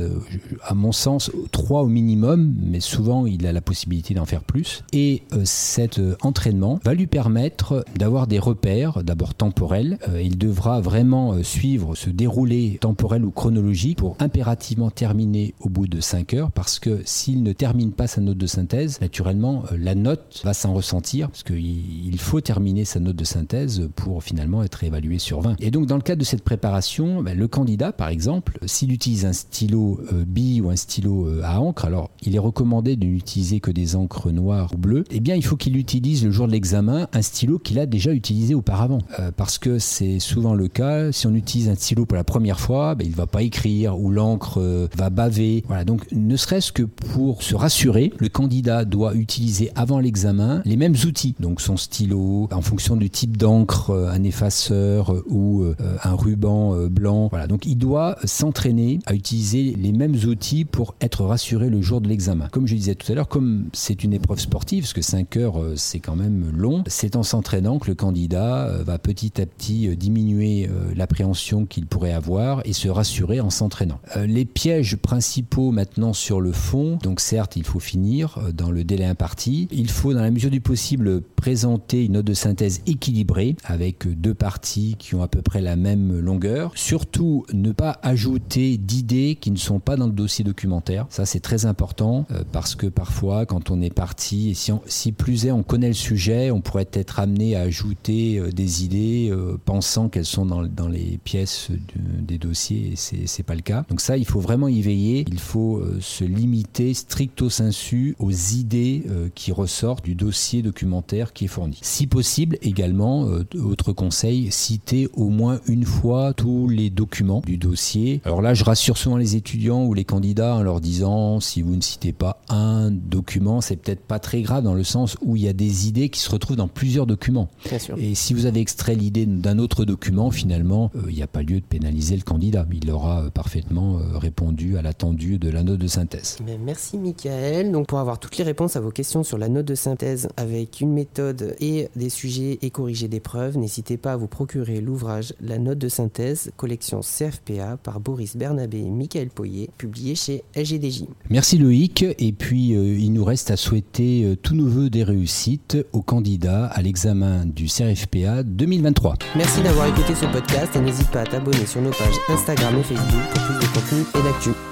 à 0.63 0.75
mon 0.75 0.93
sens 0.93 1.31
trois 1.51 1.83
au 1.83 1.89
minimum, 1.89 2.55
mais 2.63 2.81
souvent 2.81 3.27
il 3.27 3.47
a 3.47 3.53
la 3.53 3.61
possibilité 3.61 4.15
d'en 4.15 4.25
faire 4.25 4.45
plus. 4.45 4.85
Et 4.93 5.23
cet 5.45 6.01
entraînement 6.23 6.79
va 6.85 6.95
lui 6.95 7.07
permettre 7.07 7.85
d'avoir 7.97 8.27
des 8.27 8.39
repères, 8.39 9.03
d'abord 9.03 9.35
temporels. 9.35 9.99
il 10.23 10.39
devra 10.39 10.81
vraiment 10.81 11.43
suivre 11.43 11.95
ce 11.95 12.11
déroulé 12.11 12.79
temporel 12.81 13.25
ou 13.25 13.31
chronologique 13.31 13.99
pour 13.99 14.17
impérativement 14.21 14.91
terminer 14.91 15.55
au 15.63 15.69
bout 15.69 15.87
de 15.87 16.01
5 16.01 16.35
heures 16.35 16.51
parce 16.51 16.79
que 16.79 17.01
s'il 17.05 17.43
ne 17.43 17.53
termine 17.53 17.93
pas 17.93 18.07
sa 18.07 18.21
note 18.21 18.37
de 18.37 18.47
synthèse, 18.47 19.01
naturellement, 19.01 19.65
euh, 19.73 19.77
la 19.79 19.95
note 19.95 20.41
va 20.45 20.55
s'en 20.55 20.75
ressentir 20.75 21.29
parce 21.29 21.43
qu'il 21.43 22.19
faut 22.19 22.41
terminer 22.41 22.85
sa 22.85 23.01
note 23.01 23.17
de 23.17 23.25
synthèse 23.25 23.89
pour 23.97 24.23
finalement 24.23 24.63
être 24.63 24.85
évalué 24.85 25.19
sur 25.19 25.41
20. 25.41 25.57
Et 25.61 25.71
donc, 25.71 25.87
dans 25.87 25.97
le 25.97 26.03
cadre 26.03 26.21
de 26.21 26.25
cette 26.25 26.43
préparation, 26.43 27.23
ben, 27.23 27.37
le 27.37 27.49
candidat, 27.49 27.93
par 27.93 28.09
exemple, 28.09 28.59
s'il 28.67 28.93
utilise 28.93 29.25
un 29.25 29.33
stylo 29.33 30.01
euh, 30.13 30.25
bille 30.27 30.61
ou 30.61 30.71
un 30.71 30.77
stylo 30.77 31.29
euh, 31.29 31.43
à 31.45 31.61
encre, 31.61 31.85
alors 31.85 32.11
il 32.23 32.35
est 32.35 32.41
recommandé 32.41 32.97
de 32.97 33.07
n'utiliser 33.07 33.61
que 33.61 33.71
des 33.71 33.97
encres 33.97 34.31
noires 34.31 34.71
ou 34.75 34.79
bleues, 34.79 35.05
eh 35.11 35.21
bien, 35.21 35.35
il 35.35 35.45
faut 35.45 35.57
qu'il 35.57 35.77
utilise 35.77 36.25
le 36.25 36.31
jour 36.31 36.47
de 36.47 36.53
l'examen 36.53 37.09
un 37.13 37.23
stylo 37.23 37.59
qu'il 37.59 37.79
a 37.79 37.87
déjà 37.87 38.13
utilisé 38.13 38.55
auparavant. 38.55 38.99
parce 39.37 39.59
que 39.59 39.79
c'est 39.79 40.19
souvent 40.19 40.55
le 40.55 40.69
cas, 40.69 41.13
si 41.13 41.27
on 41.27 41.35
utilise 41.35 41.69
un 41.69 41.75
stylo 41.75 42.07
pour 42.07 42.17
la 42.17 42.25
première 42.25 42.61
fois, 42.61 42.95
ben, 42.95 43.07
il 43.07 43.11
ne 43.11 43.17
va 43.17 43.27
pas 43.27 43.43
écrire 43.43 43.99
ou 43.99 44.11
l'encre 44.11 44.89
va 44.97 45.11
baver 45.11 45.52
voilà, 45.67 45.85
donc 45.85 46.07
ne 46.13 46.37
serait-ce 46.37 46.73
que 46.73 46.83
pour 46.83 47.43
se 47.43 47.55
rassurer, 47.55 48.13
le 48.19 48.29
candidat 48.29 48.85
doit 48.85 49.15
utiliser 49.15 49.71
avant 49.75 49.99
l'examen 49.99 50.63
les 50.65 50.77
mêmes 50.77 50.95
outils. 51.07 51.35
Donc 51.41 51.61
son 51.61 51.77
stylo, 51.77 52.49
en 52.53 52.63
fonction 52.63 52.97
du 52.97 53.11
type 53.11 53.37
d'encre, 53.37 53.91
euh, 53.91 54.11
un 54.11 54.23
effaceur 54.25 55.13
euh, 55.13 55.25
ou 55.29 55.63
euh, 55.63 55.75
un 56.03 56.15
ruban 56.15 56.77
blanc. 56.89 57.29
Voilà, 57.29 57.47
donc 57.47 57.67
il 57.67 57.77
doit 57.77 58.17
s'entraîner 58.25 58.99
à 59.07 59.15
utiliser 59.15 59.75
les 59.79 59.93
mêmes 59.93 60.17
outils 60.27 60.65
pour 60.65 60.95
être 61.01 61.25
rassuré 61.25 61.71
le 61.71 61.81
jour 61.81 62.01
de 62.01 62.09
l'examen. 62.09 62.49
Comme 62.51 62.67
je 62.67 62.75
disais 62.75 62.95
tout 62.95 63.11
à 63.11 63.15
l'heure, 63.15 63.29
comme 63.29 63.67
c'est 63.73 64.05
une 64.05 64.13
épreuve 64.13 64.39
sportive, 64.39 64.85
parce 64.85 64.93
que 64.93 65.03
5 65.03 65.37
heures 65.37 65.61
c'est 65.77 66.01
quand 66.01 66.17
même 66.17 66.53
long, 66.55 66.85
c'est 66.87 67.17
en 67.17 67.23
s'entraînant 67.23 67.79
que 67.79 67.89
le 67.89 67.95
candidat 67.95 68.71
va 68.85 68.99
petit 68.99 69.41
à 69.41 69.47
petit 69.47 69.97
diminuer 69.97 70.69
l'appréhension 70.95 71.67
qu'il 71.67 71.87
pourrait 71.87 72.13
avoir 72.13 72.63
et 72.65 72.73
se 72.73 72.89
rassurer 72.89 73.41
en 73.41 73.51
s'entraînant. 73.51 74.01
Les 74.17 74.45
pièges 74.45 74.97
principaux 74.97 75.42
maintenant 75.73 76.13
sur 76.13 76.41
le 76.41 76.53
fond. 76.53 76.99
Donc 77.03 77.21
certes, 77.21 77.57
il 77.57 77.65
faut 77.65 77.81
finir 77.81 78.39
euh, 78.39 78.53
dans 78.53 78.71
le 78.71 78.85
délai 78.85 79.05
imparti. 79.05 79.69
Il 79.71 79.91
faut, 79.91 80.15
dans 80.15 80.23
la 80.23 80.31
mesure 80.31 80.51
du 80.51 80.61
possible, 80.61 81.21
présenter 81.23 82.05
une 82.05 82.13
note 82.13 82.25
de 82.25 82.35
synthèse 82.35 82.81
équilibrée 82.87 83.57
avec 83.65 84.09
deux 84.09 84.35
parties 84.35 84.97
qui 84.99 85.15
ont 85.15 85.23
à 85.23 85.29
peu 85.29 85.43
près 85.43 85.61
la 85.61 85.77
même 85.77 86.19
longueur. 86.19 86.73
Surtout, 86.75 87.45
ne 87.53 87.73
pas 87.73 87.99
ajouter 88.03 88.79
d'idées 88.79 89.37
qui 89.41 89.51
ne 89.51 89.57
sont 89.57 89.81
pas 89.81 89.97
dans 89.97 90.07
le 90.07 90.13
dossier 90.13 90.45
documentaire. 90.45 91.07
Ça, 91.11 91.27
c'est 91.27 91.41
très 91.41 91.67
important 91.67 92.27
euh, 92.31 92.45
parce 92.51 92.75
que 92.75 92.87
parfois, 92.87 93.47
quand 93.47 93.71
on 93.71 93.81
est 93.81 93.95
parti, 93.95 94.51
et 94.51 94.55
si, 94.55 95.13
plus 95.13 95.47
est, 95.47 95.51
on 95.51 95.63
connaît 95.63 95.89
le 95.89 95.95
sujet, 95.95 96.51
on 96.51 96.61
pourrait 96.61 96.89
être 96.93 97.21
amené 97.21 97.57
à 97.57 97.61
ajouter 97.61 98.39
euh, 98.39 98.51
des 98.51 98.85
idées 98.85 99.33
pensant 99.65 100.09
qu'elles 100.09 100.25
sont 100.25 100.47
dans, 100.47 100.63
dans, 100.63 100.89
les 100.89 101.19
pièces 101.25 101.69
des 101.97 102.39
dossiers 102.39 102.93
et 102.93 103.27
c'est 103.27 103.43
pas 103.43 103.55
le 103.55 103.61
cas. 103.61 103.85
Donc 103.89 104.01
ça, 104.01 104.17
il 104.17 104.25
faut 104.25 104.41
vraiment 104.41 104.69
y 104.69 104.81
veiller 104.83 105.25
il 105.33 105.39
faut 105.39 105.79
euh, 105.79 105.99
se 106.01 106.25
limiter 106.25 106.93
stricto 106.93 107.49
sensu 107.49 108.15
aux 108.19 108.31
idées 108.31 109.05
euh, 109.09 109.29
qui 109.35 109.51
ressortent 109.51 110.05
du 110.05 110.15
dossier 110.15 110.61
documentaire 110.61 111.33
qui 111.33 111.47
est 111.47 111.49
fourni. 111.49 111.79
Si 111.81 112.07
possible, 112.07 112.59
également, 112.61 113.27
euh, 113.27 113.45
autre 113.65 113.93
conseil, 113.93 114.53
citer 114.53 115.09
au 115.15 115.31
moins 115.31 115.59
une 115.67 115.85
fois 115.85 116.35
tous 116.35 116.69
les 116.69 116.91
documents 116.91 117.41
du 117.47 117.57
dossier. 117.57 118.21
Alors 118.27 118.43
là, 118.43 118.53
je 118.53 118.63
rassure 118.63 118.99
souvent 118.99 119.17
les 119.17 119.35
étudiants 119.37 119.87
ou 119.87 119.95
les 119.95 120.05
candidats 120.05 120.55
en 120.55 120.63
leur 120.63 120.81
disant 120.81 121.41
si 121.41 121.63
vous 121.63 121.77
ne 121.77 121.81
citez 121.81 122.13
pas 122.13 122.43
un 122.51 122.91
document, 122.91 123.63
c'est 123.63 123.77
peut-être 123.77 124.03
pas 124.03 124.19
très 124.19 124.43
grave 124.43 124.63
dans 124.63 124.75
le 124.75 124.85
sens 124.85 125.17
où 125.23 125.37
il 125.37 125.43
y 125.43 125.49
a 125.49 125.55
des 125.55 125.89
idées 125.89 126.11
qui 126.11 126.21
se 126.21 126.31
retrouvent 126.31 126.57
dans 126.57 126.69
plusieurs 126.69 127.07
documents. 127.07 127.49
Et 127.97 128.15
si 128.15 128.35
vous 128.35 128.45
avez 128.45 128.61
extrait 128.61 128.95
l'idée 128.95 129.25
d'un 129.25 129.59
autre 129.59 129.87
document, 129.87 130.31
finalement, 130.31 130.91
il 131.09 131.15
n'y 131.15 131.23
a 131.23 131.27
pas 131.27 131.43
lieu 131.43 131.61
de 131.61 131.65
pénaliser 131.65 132.17
le 132.17 132.23
candidat. 132.23 132.67
Il 132.73 132.91
aura 132.91 133.31
parfaitement 133.31 133.99
répondu 134.15 134.77
à 134.77 134.83
l'attendu 134.83 135.22
de 135.23 135.51
la 135.51 135.63
note 135.63 135.79
de 135.79 135.87
synthèse. 135.87 136.39
Merci 136.65 136.99
Michael. 136.99 137.73
Donc 137.73 137.87
pour 137.87 137.99
avoir 137.99 138.19
toutes 138.19 138.37
les 138.37 138.45
réponses 138.45 138.77
à 138.77 138.81
vos 138.81 138.91
questions 138.91 139.23
sur 139.23 139.39
la 139.39 139.49
note 139.49 139.67
de 139.67 139.75
synthèse 139.75 140.29
avec 140.37 140.81
une 140.81 140.93
méthode 140.93 141.57
et 141.61 141.89
des 141.97 142.11
sujets 142.11 142.59
et 142.63 142.71
corriger 142.71 143.09
des 143.09 143.21
preuves, 143.21 143.57
n'hésitez 143.57 143.97
pas 143.97 144.13
à 144.13 144.17
vous 144.17 144.27
procurer 144.27 144.81
l'ouvrage 144.81 145.35
La 145.41 145.59
note 145.59 145.79
de 145.79 145.89
synthèse, 145.89 146.51
collection 146.57 147.01
CFPA 147.01 147.77
par 147.77 148.01
Boris 148.01 148.37
Bernabé 148.37 148.79
et 148.79 148.91
Michael 148.91 149.29
Poyer, 149.29 149.71
publié 149.79 150.15
chez 150.15 150.45
LGDJ. 150.57 151.05
Merci 151.31 151.59
Loïc. 151.59 152.05
Et 152.19 152.33
puis 152.33 152.75
euh, 152.75 152.99
il 152.99 153.13
nous 153.13 153.25
reste 153.25 153.51
à 153.51 153.57
souhaiter 153.57 154.25
euh, 154.25 154.37
tous 154.37 154.55
nos 154.55 154.67
voeux 154.67 154.91
des 154.91 155.05
réussites 155.05 155.79
aux 155.93 156.03
candidats 156.03 156.67
à 156.67 156.83
l'examen 156.83 157.47
du 157.47 157.67
CFPA 157.67 158.43
2023. 158.43 159.17
Merci 159.37 159.63
d'avoir 159.63 159.87
écouté 159.87 160.15
ce 160.15 160.27
podcast 160.27 160.75
et 160.77 160.81
n'hésite 160.81 161.11
pas 161.11 161.23
à 161.23 161.27
t'abonner 161.27 161.67
sur 161.67 161.81
nos 161.81 161.91
pages 161.91 162.17
Instagram 162.29 162.79
et 162.79 162.83
Facebook 162.83 163.23
pour 163.35 163.43
plus 163.45 163.55
de 163.55 163.73
contenu 163.73 164.01
et 164.21 164.23
d'actu. 164.25 164.72